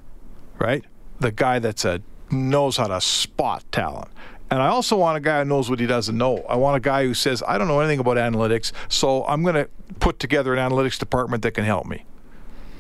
right? 0.60 0.84
The 1.20 1.32
guy 1.32 1.60
that's 1.60 1.86
a 1.86 2.02
knows 2.32 2.78
how 2.78 2.88
to 2.88 3.02
spot 3.02 3.64
talent. 3.72 4.10
And 4.50 4.62
I 4.62 4.68
also 4.68 4.98
want 4.98 5.18
a 5.18 5.20
guy 5.20 5.40
who 5.40 5.46
knows 5.46 5.70
what 5.70 5.80
he 5.80 5.86
doesn't 5.86 6.18
know. 6.18 6.38
I 6.48 6.56
want 6.56 6.78
a 6.78 6.80
guy 6.80 7.04
who 7.04 7.14
says, 7.14 7.44
I 7.46 7.58
don't 7.58 7.68
know 7.68 7.80
anything 7.82 8.00
about 8.00 8.18
analytics, 8.18 8.72
so 8.88 9.26
I'm 9.26 9.44
going 9.44 9.56
to 9.56 9.70
put 10.00 10.20
together 10.20 10.56
an 10.56 10.72
analytics 10.72 10.98
department 10.98 11.44
that 11.44 11.52
can 11.52 11.66
help 11.66 11.86
me. 11.86 12.06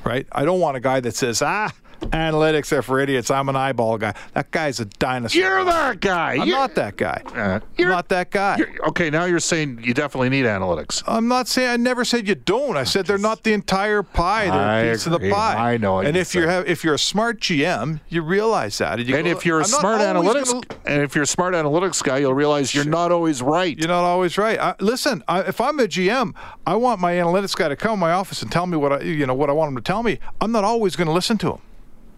Right? 0.05 0.25
I 0.31 0.45
don't 0.45 0.61
want 0.61 0.77
a 0.77 0.79
guy 0.79 1.01
that 1.01 1.15
says, 1.15 1.41
ah, 1.41 1.73
analytics 2.01 2.71
are 2.71 2.81
for 2.81 2.99
idiots. 2.99 3.29
I'm 3.31 3.49
an 3.49 3.55
eyeball 3.55 3.97
guy. 3.97 4.13
That 4.33 4.51
guy's 4.51 4.79
a 4.79 4.85
dinosaur. 4.85 5.39
You're 5.41 5.63
that 5.65 5.99
guy. 5.99 6.33
I'm 6.33 6.47
You're- 6.47 6.51
not 6.51 6.75
that 6.75 6.97
guy. 6.97 7.21
Uh, 7.35 7.39
I'm 7.39 7.61
you're- 7.77 7.91
not 7.91 8.09
that 8.09 8.31
guy. 8.31 8.59
Okay, 8.87 9.09
now 9.09 9.25
you're 9.25 9.39
saying 9.39 9.79
you 9.83 9.93
definitely 9.93 10.29
need 10.29 10.45
analytics. 10.45 11.03
I'm 11.07 11.27
not 11.27 11.47
saying 11.47 11.69
I 11.69 11.77
never 11.77 12.05
said 12.05 12.27
you 12.27 12.35
don't. 12.35 12.77
I 12.77 12.83
said 12.83 13.05
they're 13.05 13.17
not 13.17 13.43
the 13.43 13.53
entire 13.53 14.03
pie. 14.03 14.45
They're 14.49 14.91
a 14.91 14.93
piece 14.95 15.05
of 15.05 15.13
the 15.13 15.29
pie. 15.29 15.73
I 15.73 15.77
know 15.77 15.99
And 15.99 16.15
you 16.15 16.21
if 16.21 16.33
you 16.35 16.41
said. 16.41 16.49
have, 16.49 16.67
if 16.67 16.83
you're 16.83 16.93
a 16.95 16.99
smart 16.99 17.39
GM, 17.41 17.99
you 18.09 18.21
realize 18.21 18.77
that. 18.79 18.99
And 18.99 19.07
go, 19.07 19.17
if 19.17 19.45
you're 19.45 19.59
a 19.59 19.63
"I'm 19.63 19.67
smart 19.67 20.01
analytics, 20.01 20.51
gonna- 20.51 20.63
and 20.85 21.01
if 21.03 21.15
you're 21.15 21.23
a 21.23 21.27
smart 21.27 21.53
analytics 21.53 22.03
guy, 22.03 22.17
you'll 22.19 22.33
realize 22.33 22.73
you're 22.73 22.85
not 22.85 23.11
always 23.11 23.41
right. 23.41 23.77
You're 23.77 23.87
not 23.87 24.03
always 24.03 24.37
right. 24.37 24.59
I, 24.59 24.75
listen, 24.79 25.23
I, 25.27 25.41
if 25.41 25.59
I'm 25.61 25.79
a 25.79 25.83
GM, 25.87 26.33
I 26.65 26.75
want 26.75 26.99
my 27.01 27.13
analytics 27.13 27.55
guy 27.55 27.67
to 27.69 27.75
come 27.75 27.91
to 27.91 27.97
my 27.97 28.11
office 28.11 28.41
and 28.41 28.51
tell 28.51 28.67
me 28.67 28.77
what 28.77 28.93
I, 28.93 29.01
you 29.01 29.25
know, 29.25 29.33
what 29.33 29.49
I 29.49 29.53
want 29.53 29.69
him 29.69 29.75
to 29.75 29.81
tell 29.81 30.03
me. 30.03 30.19
I'm 30.41 30.51
not 30.51 30.63
always 30.63 30.95
going 30.95 31.07
to 31.07 31.13
listen 31.13 31.37
to 31.39 31.53
him. 31.53 31.59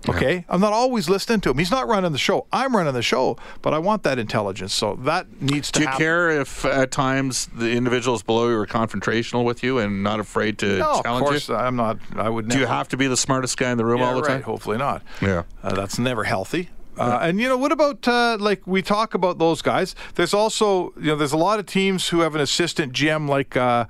Okay, 0.08 0.46
I'm 0.48 0.62
not 0.62 0.72
always 0.72 1.10
listening 1.10 1.42
to 1.42 1.50
him. 1.50 1.58
He's 1.58 1.72
not 1.72 1.88
running 1.88 2.14
the 2.14 2.18
show. 2.18 2.48
I'm 2.54 2.74
running 2.76 2.94
the 2.94 3.02
show, 3.02 3.38
but 3.62 3.74
I 3.74 3.80
want 3.80 4.04
that 4.04 4.18
intelligence. 4.18 4.74
So 4.74 4.96
that 5.04 5.42
needs 5.42 5.72
to 5.72 5.80
Do 5.80 5.82
you 5.82 5.88
happen. 5.88 6.00
care 6.02 6.30
if 6.30 6.64
at 6.64 6.92
times 6.92 7.48
the 7.54 7.72
individuals 7.72 8.24
below 8.24 8.48
you 8.48 8.56
are 8.56 8.66
confrontational 8.66 9.44
with 9.44 9.62
you 9.62 9.78
and 9.78 10.02
not 10.02 10.22
afraid 10.22 10.58
to 10.60 10.78
No, 10.78 10.92
of 10.92 11.04
challenge 11.04 11.26
course 11.26 11.50
you? 11.50 11.56
I'm 11.56 11.76
not. 11.76 11.98
I 12.16 12.30
would. 12.30 12.48
Do 12.48 12.58
you 12.60 12.66
have 12.66 12.88
to 12.90 12.98
be 12.98 13.08
the 13.08 13.18
smartest 13.18 13.58
guy 13.58 13.72
in 13.72 13.78
the 13.78 13.84
room 13.86 14.00
Yeah, 14.00 14.08
all 14.08 14.16
the 14.16 14.22
right. 14.22 14.30
time? 14.36 14.42
Hopefully 14.44 14.78
not. 14.78 15.02
Yeah. 15.22 15.44
Uh, 15.62 15.74
that's 15.76 16.00
never 16.00 16.24
healthy. 16.24 16.70
Uh, 16.98 17.20
and 17.22 17.40
you 17.40 17.48
know 17.48 17.58
what 17.58 17.72
about 17.74 18.08
uh, 18.08 18.38
like 18.40 18.66
we 18.66 18.82
talk 18.82 19.14
about 19.14 19.38
those 19.38 19.62
guys? 19.62 19.96
There's 20.16 20.34
also 20.34 20.94
you 20.98 21.08
know 21.08 21.16
there's 21.18 21.34
a 21.34 21.38
lot 21.38 21.60
of 21.60 21.66
teams 21.66 22.08
who 22.10 22.22
have 22.22 22.36
an 22.36 22.42
assistant 22.42 22.94
GM 22.94 23.28
like 23.30 23.56
uh, 23.58 23.86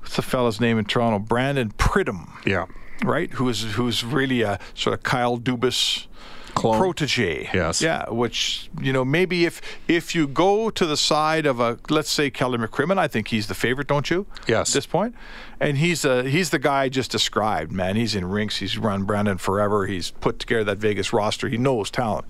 what's 0.00 0.16
the 0.16 0.22
fella's 0.22 0.60
name 0.60 0.78
in 0.78 0.84
Toronto? 0.84 1.18
Brandon 1.18 1.70
Pridham, 1.78 2.28
Yeah. 2.46 2.66
Right? 3.04 3.30
Who's 3.32 3.74
who's 3.74 4.04
really 4.04 4.42
a 4.42 4.58
sort 4.74 4.94
of 4.94 5.02
Kyle 5.02 5.38
Dubas 5.38 6.06
Clone. 6.54 6.78
protege. 6.78 7.50
Yes. 7.52 7.82
Yeah, 7.82 8.08
which 8.08 8.70
you 8.80 8.92
know 8.92 9.04
maybe 9.04 9.44
if 9.44 9.60
if 9.88 10.14
you 10.14 10.26
go 10.26 10.70
to 10.70 10.86
the 10.86 10.96
side 10.96 11.44
of 11.46 11.60
a 11.60 11.78
let's 11.90 12.10
say 12.10 12.30
Kelly 12.30 12.58
McCrimmon, 12.58 12.98
I 12.98 13.08
think 13.08 13.28
he's 13.28 13.46
the 13.46 13.54
favorite, 13.54 13.86
don't 13.88 14.08
you? 14.10 14.26
Yes. 14.48 14.70
At 14.70 14.74
this 14.74 14.86
point, 14.86 15.14
and 15.60 15.76
he's 15.78 16.04
uh, 16.04 16.22
he's 16.22 16.50
the 16.50 16.58
guy 16.58 16.82
I 16.84 16.88
just 16.88 17.10
described. 17.10 17.72
Man, 17.72 17.96
he's 17.96 18.14
in 18.14 18.24
rinks. 18.24 18.56
He's 18.56 18.78
run 18.78 19.04
Brandon 19.04 19.36
forever. 19.38 19.86
He's 19.86 20.10
put 20.10 20.38
together 20.38 20.64
that 20.64 20.78
Vegas 20.78 21.12
roster. 21.12 21.48
He 21.48 21.58
knows 21.58 21.90
talent. 21.90 22.24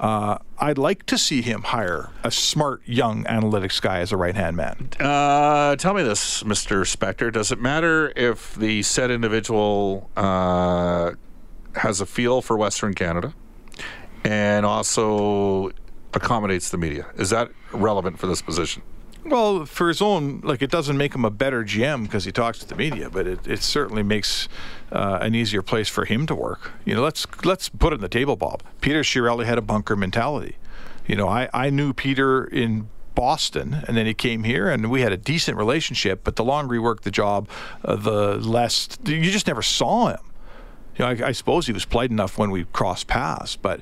Uh, 0.00 0.38
I'd 0.58 0.78
like 0.78 1.04
to 1.06 1.18
see 1.18 1.42
him 1.42 1.62
hire 1.62 2.10
a 2.24 2.30
smart 2.30 2.80
young 2.86 3.24
analytics 3.24 3.82
guy 3.82 4.00
as 4.00 4.12
a 4.12 4.16
right 4.16 4.34
hand 4.34 4.56
man. 4.56 4.88
Uh, 4.98 5.76
tell 5.76 5.92
me 5.92 6.02
this, 6.02 6.42
Mr. 6.42 6.82
Spector. 6.84 7.30
Does 7.30 7.52
it 7.52 7.60
matter 7.60 8.10
if 8.16 8.54
the 8.54 8.82
said 8.82 9.10
individual 9.10 10.08
uh, 10.16 11.12
has 11.74 12.00
a 12.00 12.06
feel 12.06 12.40
for 12.40 12.56
Western 12.56 12.94
Canada 12.94 13.34
and 14.24 14.64
also 14.64 15.70
accommodates 16.14 16.70
the 16.70 16.78
media? 16.78 17.06
Is 17.16 17.28
that 17.30 17.50
relevant 17.72 18.18
for 18.18 18.26
this 18.26 18.40
position? 18.40 18.82
Well, 19.24 19.66
for 19.66 19.88
his 19.88 20.00
own, 20.00 20.40
like 20.40 20.62
it 20.62 20.70
doesn't 20.70 20.96
make 20.96 21.14
him 21.14 21.24
a 21.24 21.30
better 21.30 21.62
GM 21.62 22.04
because 22.04 22.24
he 22.24 22.32
talks 22.32 22.58
to 22.60 22.66
the 22.66 22.74
media, 22.74 23.10
but 23.10 23.26
it, 23.26 23.46
it 23.46 23.62
certainly 23.62 24.02
makes 24.02 24.48
uh, 24.90 25.18
an 25.20 25.34
easier 25.34 25.62
place 25.62 25.88
for 25.88 26.04
him 26.04 26.26
to 26.26 26.34
work. 26.34 26.72
You 26.84 26.94
know, 26.94 27.02
let's 27.02 27.26
let's 27.44 27.68
put 27.68 27.92
it 27.92 27.96
on 27.96 28.00
the 28.00 28.08
table, 28.08 28.36
Bob. 28.36 28.62
Peter 28.80 29.02
Chiarelli 29.02 29.44
had 29.44 29.58
a 29.58 29.62
bunker 29.62 29.94
mentality. 29.94 30.56
You 31.06 31.16
know, 31.16 31.28
I, 31.28 31.48
I 31.52 31.70
knew 31.70 31.92
Peter 31.92 32.44
in 32.44 32.88
Boston, 33.14 33.82
and 33.86 33.96
then 33.96 34.06
he 34.06 34.14
came 34.14 34.44
here, 34.44 34.70
and 34.70 34.90
we 34.90 35.02
had 35.02 35.12
a 35.12 35.16
decent 35.16 35.58
relationship. 35.58 36.22
But 36.24 36.36
the 36.36 36.44
longer 36.44 36.74
he 36.74 36.78
worked 36.78 37.04
the 37.04 37.10
job, 37.10 37.48
uh, 37.84 37.96
the 37.96 38.36
less 38.36 38.88
you 39.04 39.30
just 39.30 39.46
never 39.46 39.62
saw 39.62 40.08
him. 40.08 40.20
You 40.96 41.04
know, 41.04 41.24
I, 41.24 41.28
I 41.28 41.32
suppose 41.32 41.66
he 41.66 41.72
was 41.72 41.84
polite 41.84 42.10
enough 42.10 42.38
when 42.38 42.50
we 42.50 42.64
crossed 42.64 43.06
paths, 43.06 43.56
but 43.56 43.80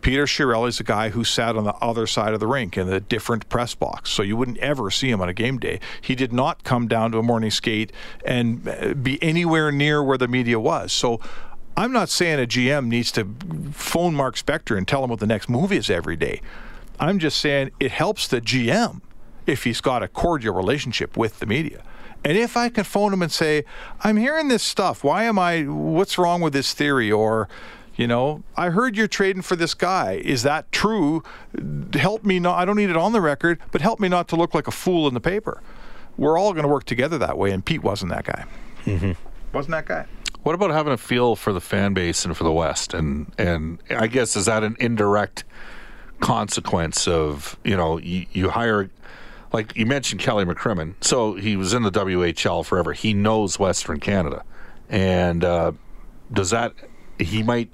Peter 0.00 0.24
Chiarelli 0.24 0.68
is 0.68 0.80
a 0.80 0.84
guy 0.84 1.10
who 1.10 1.24
sat 1.24 1.56
on 1.56 1.64
the 1.64 1.74
other 1.74 2.06
side 2.06 2.32
of 2.32 2.40
the 2.40 2.46
rink 2.46 2.76
in 2.76 2.88
a 2.88 3.00
different 3.00 3.48
press 3.48 3.74
box, 3.74 4.10
so 4.10 4.22
you 4.22 4.36
wouldn't 4.36 4.58
ever 4.58 4.90
see 4.90 5.10
him 5.10 5.20
on 5.20 5.28
a 5.28 5.34
game 5.34 5.58
day. 5.58 5.80
He 6.00 6.14
did 6.14 6.32
not 6.32 6.64
come 6.64 6.88
down 6.88 7.12
to 7.12 7.18
a 7.18 7.22
morning 7.22 7.50
skate 7.50 7.92
and 8.24 8.66
uh, 8.66 8.94
be 8.94 9.22
anywhere 9.22 9.70
near 9.70 10.02
where 10.02 10.18
the 10.18 10.28
media 10.28 10.58
was. 10.58 10.92
So. 10.92 11.20
I'm 11.76 11.92
not 11.92 12.10
saying 12.10 12.40
a 12.40 12.46
GM 12.46 12.88
needs 12.88 13.10
to 13.12 13.26
phone 13.72 14.14
Mark 14.14 14.34
Spector 14.34 14.76
and 14.76 14.86
tell 14.86 15.02
him 15.02 15.08
what 15.08 15.20
the 15.20 15.26
next 15.26 15.48
move 15.48 15.72
is 15.72 15.88
every 15.88 16.16
day. 16.16 16.42
I'm 16.98 17.18
just 17.18 17.38
saying 17.38 17.70
it 17.80 17.92
helps 17.92 18.28
the 18.28 18.40
GM 18.40 19.00
if 19.46 19.64
he's 19.64 19.80
got 19.80 20.02
a 20.02 20.08
cordial 20.08 20.54
relationship 20.54 21.16
with 21.16 21.38
the 21.38 21.46
media. 21.46 21.82
And 22.24 22.36
if 22.36 22.56
I 22.56 22.68
can 22.68 22.84
phone 22.84 23.12
him 23.12 23.22
and 23.22 23.32
say, 23.32 23.64
I'm 24.00 24.18
hearing 24.18 24.48
this 24.48 24.62
stuff. 24.62 25.02
Why 25.02 25.24
am 25.24 25.38
I, 25.38 25.62
what's 25.62 26.18
wrong 26.18 26.42
with 26.42 26.52
this 26.52 26.74
theory? 26.74 27.10
Or, 27.10 27.48
you 28.00 28.06
know, 28.06 28.42
I 28.56 28.70
heard 28.70 28.96
you're 28.96 29.06
trading 29.06 29.42
for 29.42 29.56
this 29.56 29.74
guy. 29.74 30.14
Is 30.24 30.42
that 30.42 30.72
true? 30.72 31.22
Help 31.92 32.24
me 32.24 32.40
not, 32.40 32.58
I 32.58 32.64
don't 32.64 32.76
need 32.76 32.88
it 32.88 32.96
on 32.96 33.12
the 33.12 33.20
record, 33.20 33.58
but 33.72 33.82
help 33.82 34.00
me 34.00 34.08
not 34.08 34.26
to 34.28 34.36
look 34.36 34.54
like 34.54 34.66
a 34.66 34.70
fool 34.70 35.06
in 35.06 35.12
the 35.12 35.20
paper. 35.20 35.62
We're 36.16 36.38
all 36.38 36.54
going 36.54 36.62
to 36.62 36.68
work 36.68 36.84
together 36.84 37.18
that 37.18 37.36
way. 37.36 37.50
And 37.50 37.62
Pete 37.62 37.82
wasn't 37.82 38.12
that 38.12 38.24
guy. 38.24 38.46
Wasn't 39.52 39.72
that 39.72 39.84
guy. 39.84 40.06
What 40.44 40.54
about 40.54 40.70
having 40.70 40.94
a 40.94 40.96
feel 40.96 41.36
for 41.36 41.52
the 41.52 41.60
fan 41.60 41.92
base 41.92 42.24
and 42.24 42.34
for 42.34 42.44
the 42.44 42.52
West? 42.52 42.94
And 42.94 43.34
and 43.36 43.78
I 43.90 44.06
guess 44.06 44.34
is 44.34 44.46
that 44.46 44.64
an 44.64 44.76
indirect 44.80 45.44
consequence 46.20 47.06
of 47.06 47.58
you 47.64 47.76
know 47.76 47.98
you, 47.98 48.24
you 48.32 48.48
hire 48.48 48.88
like 49.52 49.76
you 49.76 49.84
mentioned 49.84 50.22
Kelly 50.22 50.46
McCrimmon, 50.46 50.94
so 51.02 51.34
he 51.34 51.56
was 51.56 51.74
in 51.74 51.82
the 51.82 51.90
WHL 51.90 52.64
forever. 52.64 52.94
He 52.94 53.12
knows 53.12 53.58
Western 53.58 54.00
Canada, 54.00 54.42
and 54.88 55.44
uh, 55.44 55.72
does 56.32 56.48
that 56.50 56.72
he 57.18 57.42
might 57.42 57.70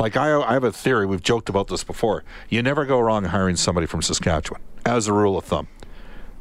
like 0.00 0.16
I 0.16 0.40
I 0.40 0.54
have 0.54 0.64
a 0.64 0.72
theory. 0.72 1.06
We've 1.06 1.22
joked 1.22 1.48
about 1.48 1.68
this 1.68 1.84
before. 1.84 2.24
You 2.48 2.62
never 2.62 2.84
go 2.84 3.00
wrong 3.00 3.24
hiring 3.26 3.56
somebody 3.56 3.86
from 3.86 4.02
Saskatchewan 4.02 4.60
as 4.84 5.06
a 5.06 5.12
rule 5.12 5.36
of 5.36 5.44
thumb, 5.44 5.68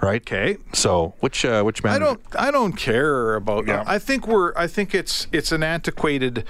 right? 0.02 0.22
Okay. 0.22 0.58
So 0.74 1.14
which 1.20 1.46
uh, 1.46 1.64
which 1.64 1.84
man? 1.84 1.94
I 1.94 2.00
don't. 2.00 2.22
I 2.38 2.52
don't 2.52 2.74
care 2.74 3.36
about. 3.36 3.68
Yeah. 3.68 3.84
I 3.86 4.00
think 4.00 4.28
we're. 4.28 4.54
I 4.56 4.68
think 4.68 4.96
it's. 4.96 5.28
It's 5.32 5.52
an 5.52 5.62
antiquated. 5.64 6.46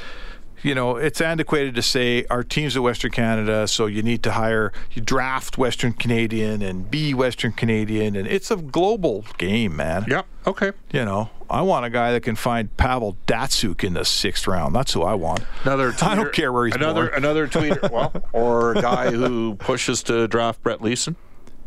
You 0.64 0.76
know, 0.76 0.98
it's 0.98 1.22
antiquated 1.22 1.76
to 1.76 1.82
say 1.82 2.26
our 2.30 2.44
teams 2.44 2.76
at 2.76 2.84
Western 2.84 3.12
Canada, 3.12 3.68
so 3.68 3.86
you 3.86 4.02
need 4.02 4.24
to 4.24 4.32
hire, 4.34 4.72
you 4.92 5.02
draft 5.02 5.58
Western 5.58 5.94
Canadian 5.94 6.62
and 6.62 6.90
be 6.90 7.14
Western 7.14 7.52
Canadian, 7.54 8.16
and 8.16 8.28
it's 8.28 8.52
a 8.52 8.58
global 8.58 9.26
game, 9.38 9.76
man. 9.76 10.06
Yep. 10.08 10.26
Okay. 10.48 10.72
You 10.92 11.06
know, 11.06 11.30
I 11.50 11.62
want 11.62 11.86
a 11.86 11.90
guy 11.90 12.12
that 12.12 12.22
can 12.22 12.36
find 12.36 12.76
Pavel 12.78 13.18
Datsyuk 13.28 13.84
in 13.84 13.94
the 13.94 14.06
sixth 14.06 14.48
round. 14.48 14.76
That's 14.76 14.94
who 14.94 15.04
I 15.04 15.14
want. 15.14 15.42
Another 15.64 15.94
I 16.02 16.16
don't 16.16 16.34
care 16.34 16.52
where 16.52 16.66
he's 16.66 16.76
another 16.76 17.08
born. 17.08 17.18
another 17.18 17.48
tweeter. 17.48 17.90
well, 17.92 18.14
or 18.34 18.74
a 18.74 18.82
guy 18.82 19.12
who 19.12 19.56
pushes 19.56 20.04
to 20.04 20.28
draft 20.28 20.62
Brett 20.62 20.82
Leason 20.82 21.16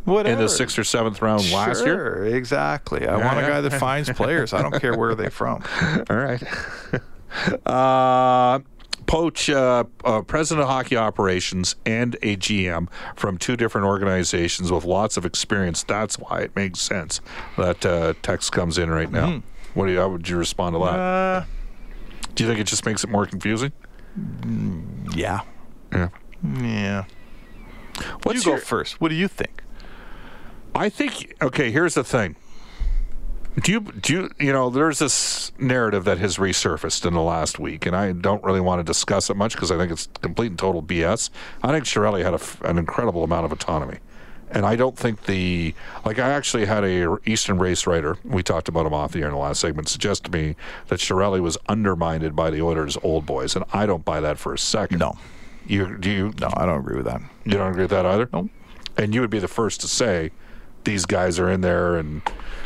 Whatever. 0.04 0.34
in 0.34 0.40
the 0.40 0.48
sixth 0.48 0.78
or 0.78 0.84
seventh 0.84 1.22
round 1.22 1.50
last 1.52 1.84
year. 1.84 1.94
Sure, 1.94 2.24
exactly. 2.26 3.06
I 3.06 3.16
want 3.16 3.38
a 3.38 3.42
guy 3.42 3.60
that 3.60 3.72
finds 3.74 4.10
players. 4.10 4.52
I 4.52 4.62
don't 4.62 4.80
care 4.80 4.96
where 4.96 5.14
they're 5.14 5.30
from. 5.30 5.62
All 6.10 6.16
right. 6.16 6.42
Uh, 7.66 8.58
poach 9.12 9.50
uh, 9.50 9.84
uh, 10.06 10.22
president 10.22 10.62
of 10.62 10.68
hockey 10.68 10.96
operations 10.96 11.76
and 11.84 12.16
a 12.22 12.34
GM 12.34 12.88
from 13.14 13.36
two 13.36 13.58
different 13.58 13.86
organizations 13.86 14.72
with 14.72 14.86
lots 14.86 15.18
of 15.18 15.26
experience. 15.26 15.82
That's 15.82 16.18
why 16.18 16.40
it 16.40 16.56
makes 16.56 16.80
sense 16.80 17.20
that 17.58 17.84
uh, 17.84 18.14
text 18.22 18.52
comes 18.52 18.78
in 18.78 18.88
right 18.88 19.12
now. 19.12 19.26
Mm-hmm. 19.26 19.78
What 19.78 19.84
do 19.84 19.92
you, 19.92 19.98
how 19.98 20.08
would 20.08 20.26
you 20.26 20.38
respond 20.38 20.76
to 20.76 20.78
that? 20.78 20.98
Uh, 20.98 21.44
do 22.34 22.42
you 22.42 22.48
think 22.48 22.58
it 22.58 22.66
just 22.66 22.86
makes 22.86 23.04
it 23.04 23.10
more 23.10 23.26
confusing? 23.26 23.72
yeah. 25.14 25.40
Yeah. 25.92 26.08
Yeah. 26.42 27.04
What's 28.22 28.46
you 28.46 28.52
your, 28.52 28.60
go 28.60 28.64
first. 28.64 28.98
What 28.98 29.10
do 29.10 29.14
you 29.14 29.28
think? 29.28 29.62
I 30.74 30.88
think 30.88 31.36
okay. 31.42 31.70
Here's 31.70 31.92
the 31.92 32.04
thing. 32.04 32.36
Do 33.60 33.72
you 33.72 33.80
do 33.80 34.12
you, 34.14 34.30
you 34.40 34.52
know? 34.54 34.70
There's 34.70 35.00
this 35.00 35.41
narrative 35.58 36.04
that 36.04 36.18
has 36.18 36.36
resurfaced 36.36 37.06
in 37.06 37.14
the 37.14 37.22
last 37.22 37.58
week, 37.58 37.86
and 37.86 37.94
I 37.94 38.12
don't 38.12 38.42
really 38.42 38.60
want 38.60 38.80
to 38.80 38.84
discuss 38.84 39.30
it 39.30 39.36
much 39.36 39.54
because 39.54 39.70
I 39.70 39.78
think 39.78 39.92
it's 39.92 40.08
complete 40.20 40.48
and 40.48 40.58
total 40.58 40.82
BS. 40.82 41.30
I 41.62 41.72
think 41.72 41.84
Chiarelli 41.84 42.22
had 42.22 42.34
a, 42.34 42.70
an 42.70 42.78
incredible 42.78 43.24
amount 43.24 43.44
of 43.44 43.52
autonomy, 43.52 43.98
and 44.50 44.66
I 44.66 44.76
don't 44.76 44.96
think 44.96 45.24
the 45.24 45.74
like. 46.04 46.18
I 46.18 46.30
actually 46.30 46.66
had 46.66 46.84
a 46.84 47.18
Eastern 47.26 47.58
race 47.58 47.86
writer. 47.86 48.16
We 48.24 48.42
talked 48.42 48.68
about 48.68 48.86
him 48.86 48.94
off 48.94 49.12
the 49.12 49.20
air 49.20 49.26
in 49.26 49.32
the 49.32 49.38
last 49.38 49.60
segment. 49.60 49.88
Suggest 49.88 50.24
to 50.24 50.30
me 50.30 50.56
that 50.88 51.00
Chiarelli 51.00 51.40
was 51.40 51.56
undermined 51.68 52.34
by 52.34 52.50
the 52.50 52.62
Oilers' 52.62 52.98
old 53.02 53.26
boys, 53.26 53.54
and 53.56 53.64
I 53.72 53.86
don't 53.86 54.04
buy 54.04 54.20
that 54.20 54.38
for 54.38 54.52
a 54.54 54.58
second. 54.58 54.98
No. 54.98 55.16
You 55.66 55.96
do 55.96 56.10
you? 56.10 56.34
No, 56.40 56.50
I 56.54 56.66
don't 56.66 56.80
agree 56.80 56.96
with 56.96 57.06
that. 57.06 57.22
You 57.44 57.52
don't 57.52 57.70
agree 57.70 57.84
with 57.84 57.90
that 57.90 58.06
either? 58.06 58.28
No. 58.32 58.48
And 58.96 59.14
you 59.14 59.20
would 59.20 59.30
be 59.30 59.38
the 59.38 59.48
first 59.48 59.80
to 59.82 59.88
say 59.88 60.32
these 60.84 61.06
guys 61.06 61.38
are 61.38 61.50
in 61.50 61.60
there 61.60 61.96
and 61.96 62.22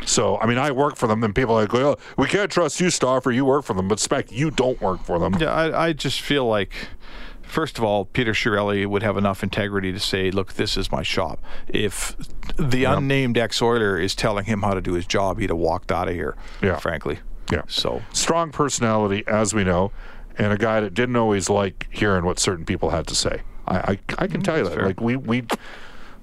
so 0.07 0.37
I 0.37 0.47
mean 0.47 0.57
I 0.57 0.71
work 0.71 0.95
for 0.95 1.07
them 1.07 1.23
and 1.23 1.35
people 1.35 1.55
are 1.55 1.61
like, 1.61 1.73
well, 1.73 1.99
we 2.17 2.27
can't 2.27 2.51
trust 2.51 2.79
you, 2.81 2.89
Stauffer, 2.89 3.31
you 3.31 3.45
work 3.45 3.65
for 3.65 3.73
them, 3.73 3.87
but 3.87 3.99
spec 3.99 4.31
you 4.31 4.49
don't 4.49 4.81
work 4.81 5.03
for 5.03 5.19
them. 5.19 5.35
Yeah, 5.39 5.53
I, 5.53 5.87
I 5.87 5.93
just 5.93 6.21
feel 6.21 6.45
like 6.45 6.73
First 7.47 7.77
of 7.77 7.83
all, 7.83 8.03
Peter 8.05 8.33
Chiarelli 8.33 8.85
would 8.85 9.03
have 9.03 9.15
enough 9.15 9.41
integrity 9.41 9.93
to 9.93 9.99
say, 10.01 10.31
"Look, 10.31 10.53
this 10.55 10.75
is 10.75 10.91
my 10.91 11.01
shop." 11.01 11.39
If 11.69 12.15
the 12.57 12.83
unnamed 12.83 13.37
ex-Oiler 13.37 13.97
is 13.97 14.15
telling 14.15 14.45
him 14.45 14.63
how 14.63 14.73
to 14.73 14.81
do 14.81 14.93
his 14.93 15.05
job, 15.05 15.39
he'd 15.39 15.49
have 15.49 15.57
walked 15.57 15.89
out 15.89 16.09
of 16.09 16.13
here. 16.13 16.35
Yeah. 16.61 16.77
frankly. 16.77 17.19
Yeah. 17.49 17.61
So 17.67 18.01
Strong 18.11 18.51
personality, 18.51 19.23
as 19.27 19.53
we 19.53 19.63
know, 19.63 19.93
and 20.37 20.51
a 20.51 20.57
guy 20.57 20.81
that 20.81 20.93
didn't 20.93 21.15
always 21.15 21.49
like 21.49 21.87
hearing 21.89 22.25
what 22.25 22.37
certain 22.37 22.65
people 22.65 22.89
had 22.89 23.07
to 23.07 23.15
say. 23.15 23.41
I 23.65 23.77
I, 23.77 23.99
I 24.17 24.27
can 24.27 24.41
mm, 24.41 24.43
tell 24.43 24.57
you 24.57 24.65
that. 24.65 24.73
fair. 24.73 24.85
Like 24.85 24.99
we 24.99 25.15
we 25.15 25.45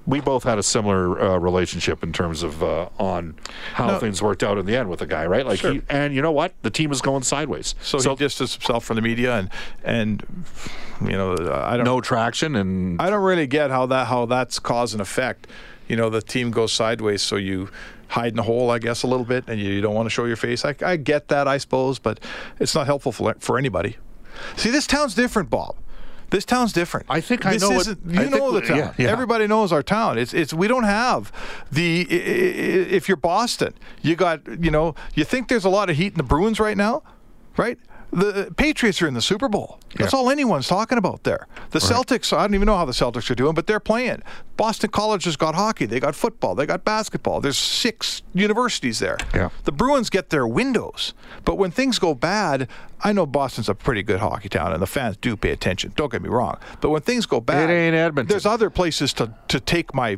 we 0.07 0.19
both 0.19 0.43
had 0.43 0.57
a 0.59 0.63
similar 0.63 1.19
uh, 1.19 1.37
relationship 1.37 2.03
in 2.03 2.13
terms 2.13 2.43
of 2.43 2.61
uh, 2.63 2.89
on 2.99 3.35
how 3.73 3.87
No. 3.87 3.99
things 3.99 4.21
worked 4.21 4.43
out 4.43 4.57
in 4.57 4.65
the 4.65 4.75
end 4.75 4.89
with 4.89 4.99
the 4.99 5.07
guy, 5.07 5.25
right? 5.25 5.45
Like, 5.45 5.59
Sure. 5.59 5.73
he, 5.73 5.81
and 5.89 6.13
you 6.13 6.21
know 6.21 6.31
what? 6.31 6.53
The 6.61 6.69
team 6.69 6.91
is 6.91 7.01
going 7.01 7.23
sideways. 7.23 7.73
so, 7.81 7.97
he 7.97 8.15
distanced 8.15 8.53
himself 8.55 8.85
from 8.85 8.95
the 8.97 9.01
media, 9.01 9.35
and 9.37 9.49
and 9.83 10.23
you 11.01 11.11
know, 11.11 11.33
I 11.51 11.75
don't 11.77 11.85
no 11.85 12.01
traction, 12.01 12.55
and 12.55 13.01
I 13.01 13.09
don't 13.09 13.23
really 13.23 13.47
get 13.47 13.71
how 13.71 13.85
that 13.87 14.07
how 14.07 14.25
that's 14.25 14.59
cause 14.59 14.93
and 14.93 15.01
effect. 15.01 15.47
You 15.87 15.95
know, 15.95 16.09
the 16.09 16.21
team 16.21 16.51
goes 16.51 16.71
sideways, 16.71 17.21
so 17.21 17.35
you 17.35 17.69
hide 18.07 18.33
in 18.33 18.39
a 18.39 18.43
hole, 18.43 18.69
I 18.71 18.79
guess, 18.79 19.03
a 19.03 19.07
little 19.07 19.25
bit, 19.25 19.43
and 19.47 19.59
you, 19.59 19.71
you 19.71 19.81
don't 19.81 19.93
want 19.95 20.05
to 20.05 20.09
show 20.11 20.25
your 20.25 20.35
face. 20.35 20.63
I, 20.65 20.75
I 20.85 20.95
get 20.95 21.27
that, 21.29 21.47
I 21.47 21.57
suppose, 21.57 21.99
but 21.99 22.19
it's 22.59 22.73
not 22.75 22.85
helpful 22.85 23.11
for, 23.11 23.35
for 23.39 23.57
anybody. 23.57 23.97
See, 24.57 24.69
this 24.69 24.85
town's 24.87 25.15
different, 25.15 25.49
Bob. 25.49 25.75
This 26.31 26.45
town's 26.45 26.73
different. 26.73 27.05
I 27.09 27.21
think 27.21 27.45
I 27.45 27.55
know 27.57 27.69
what- 27.69 27.81
isn't- 27.81 27.99
I 28.07 28.11
You 28.11 28.17
think 28.29 28.35
know 28.35 28.51
the 28.51 28.61
town. 28.61 28.77
yeah, 28.77 28.93
yeah. 28.97 29.09
Everybody 29.09 29.47
knows 29.47 29.71
our 29.71 29.83
town. 29.83 30.17
It's 30.17 30.33
it's 30.33 30.53
we 30.53 30.67
don't 30.67 30.83
have 30.83 31.31
the. 31.71 32.07
i- 32.09 32.13
i- 32.13 32.95
If 32.97 33.07
you're 33.07 33.17
Boston, 33.17 33.73
you 34.01 34.15
got 34.15 34.41
you 34.63 34.71
know 34.71 34.95
you 35.13 35.23
think 35.23 35.47
there's 35.47 35.65
a 35.65 35.69
lot 35.69 35.89
of 35.89 35.95
heat 35.97 36.13
in 36.13 36.17
the 36.17 36.23
Bruins 36.23 36.59
right 36.59 36.77
now, 36.77 37.03
right? 37.57 37.77
The 38.15 38.53
Patriots 38.55 39.01
are 39.01 39.07
in 39.07 39.13
the 39.13 39.21
Super 39.21 39.49
Bowl. 39.49 39.79
That's 39.97 40.13
Yeah. 40.13 40.19
all 40.19 40.29
anyone's 40.29 40.67
talking 40.67 40.97
about 40.97 41.23
there. 41.23 41.47
The 41.71 41.79
Celtics, 41.79 42.31
I 42.35 42.41
don't 42.41 42.55
even 42.55 42.65
know 42.65 42.77
how 42.77 42.85
the 42.85 42.93
Celtics 42.93 43.29
are 43.29 43.35
doing, 43.35 43.53
but 43.53 43.67
they're 43.67 43.79
playing. 43.81 44.21
Boston 44.55 44.89
College 44.89 45.25
has 45.25 45.35
got 45.35 45.53
hockey, 45.55 45.85
they 45.85 45.99
got 45.99 46.15
football, 46.15 46.55
they 46.55 46.65
got 46.65 46.85
basketball. 46.85 47.41
There's 47.41 47.57
six 47.57 48.21
universities 48.33 48.99
there. 48.99 49.17
Yeah. 49.33 49.49
The 49.65 49.73
Bruins 49.73 50.09
get 50.09 50.29
their 50.29 50.47
windows. 50.47 51.13
But 51.43 51.55
when 51.57 51.71
things 51.71 51.99
go 51.99 52.13
bad, 52.15 52.69
I 53.03 53.11
know 53.11 53.25
Boston's 53.25 53.67
a 53.67 53.75
pretty 53.75 54.01
good 54.01 54.21
hockey 54.21 54.47
town 54.49 54.71
and 54.71 54.81
the 54.81 54.87
fans 54.87 55.17
do 55.17 55.35
pay 55.35 55.51
attention. 55.51 55.91
Don't 55.97 56.11
get 56.11 56.21
me 56.21 56.29
wrong. 56.29 56.57
But 56.79 56.91
when 56.91 57.01
things 57.01 57.25
go 57.25 57.41
bad, 57.41 57.69
it 57.69 57.73
ain't 57.73 57.95
Edmonton. 57.95 58.29
there's 58.29 58.45
other 58.45 58.69
places 58.69 59.11
to, 59.13 59.33
to 59.49 59.59
take 59.59 59.93
my 59.93 60.17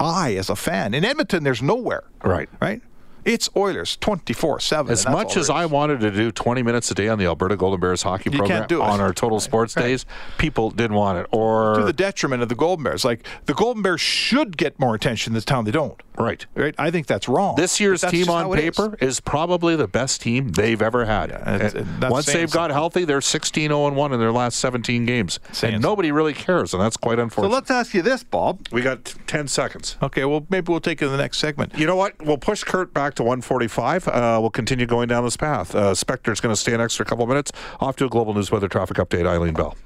eye 0.00 0.34
as 0.36 0.50
a 0.50 0.54
fan. 0.56 0.92
In 0.94 1.04
Edmonton, 1.04 1.44
there's 1.44 1.62
nowhere. 1.62 2.04
Right. 2.22 2.48
Right? 2.60 2.82
It's 3.24 3.48
Oilers 3.56 3.96
24 3.98 4.60
7. 4.60 4.92
As 4.92 5.06
much 5.06 5.36
as 5.36 5.50
I 5.50 5.66
wanted 5.66 6.00
to 6.00 6.10
do 6.10 6.30
20 6.30 6.62
minutes 6.62 6.90
a 6.90 6.94
day 6.94 7.08
on 7.08 7.18
the 7.18 7.26
Alberta 7.26 7.56
Golden 7.56 7.80
Bears 7.80 8.02
hockey 8.02 8.30
You 8.30 8.38
program 8.38 8.60
can't 8.60 8.68
do 8.68 8.80
it. 8.80 8.84
on 8.84 9.00
our 9.00 9.12
total 9.12 9.40
sports 9.40 9.74
days, 9.74 10.06
people 10.38 10.70
didn't 10.70 10.96
want 10.96 11.18
it. 11.18 11.26
Or 11.30 11.74
to 11.76 11.84
the 11.84 11.92
detriment 11.92 12.42
of 12.42 12.48
the 12.48 12.54
Golden 12.54 12.84
Bears. 12.84 13.04
Like 13.04 13.26
the 13.46 13.54
Golden 13.54 13.82
Bears 13.82 14.00
should 14.00 14.56
get 14.56 14.78
more 14.80 14.94
attention 14.94 15.32
in 15.32 15.34
this 15.34 15.44
town. 15.44 15.64
They 15.64 15.70
don't. 15.72 16.00
right. 16.16 16.44
Right? 16.54 16.74
I 16.78 16.90
think 16.90 17.06
that's 17.06 17.28
wrong. 17.28 17.56
This 17.56 17.78
year's 17.80 18.00
team 18.02 18.28
on 18.30 18.44
how 18.44 18.52
it 18.54 18.58
is. 18.60 18.64
paper 18.76 18.96
is. 19.00 19.20
probably 19.20 19.76
the 19.76 19.86
best 19.88 20.22
team 20.22 20.48
they've 20.50 20.80
ever 20.80 21.04
had. 21.04 21.30
it's- 21.30 21.74
And 21.74 22.00
that's 22.02 22.10
once 22.12 22.26
they've 22.26 22.50
got 22.50 22.70
something. 22.70 22.74
healthy, 22.74 23.04
they're 23.04 23.20
16 23.20 23.68
0 23.70 23.90
1 23.92 24.12
in 24.12 24.18
their 24.20 24.32
last 24.32 24.58
17 24.58 25.04
games. 25.04 25.38
Saying 25.52 25.74
and 25.74 25.82
nobody 25.82 26.10
really 26.12 26.32
cares, 26.34 26.72
and 26.72 26.82
that's 26.82 26.96
quite 26.96 27.18
unfortunate. 27.18 27.50
So 27.50 27.54
let's 27.54 27.70
ask 27.70 27.94
you 27.94 28.02
this, 28.02 28.22
Bob. 28.24 28.66
we 28.72 28.80
got 28.82 29.14
10 29.26 29.48
seconds. 29.48 29.96
Okay, 30.02 30.24
well, 30.24 30.46
maybe 30.50 30.70
we'll 30.70 30.80
take 30.80 31.02
it 31.02 31.06
in 31.06 31.10
the 31.12 31.18
next 31.18 31.38
segment. 31.38 31.76
You 31.78 31.86
know 31.86 31.96
what? 31.96 32.20
We'll 32.24 32.38
push 32.38 32.64
Kurt 32.64 32.92
back 32.94 33.14
to 33.18 33.22
145. 33.22 34.08
Uh, 34.08 34.38
we'll 34.40 34.50
continue 34.50 34.86
going 34.86 35.08
down 35.08 35.22
this 35.24 35.36
path. 35.36 35.74
Uh, 35.74 35.92
Spector's 35.92 36.40
going 36.40 36.52
to 36.52 36.60
stay 36.60 36.72
an 36.72 36.80
extra 36.80 37.04
couple 37.04 37.26
minutes. 37.26 37.52
Off 37.80 37.96
to 37.96 38.06
a 38.06 38.08
global 38.08 38.34
news 38.34 38.50
weather 38.50 38.68
traffic 38.68 38.96
update. 38.96 39.26
Eileen 39.26 39.54
Bell. 39.54 39.76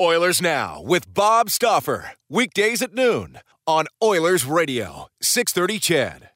Oilers 0.00 0.40
Now 0.40 0.80
with 0.82 1.12
Bob 1.12 1.50
Stauffer. 1.50 2.12
Weekdays 2.28 2.80
at 2.82 2.94
noon 2.94 3.38
on 3.66 3.86
Oilers 4.02 4.44
Radio, 4.44 5.08
630 5.20 5.78
CHED. 5.78 6.29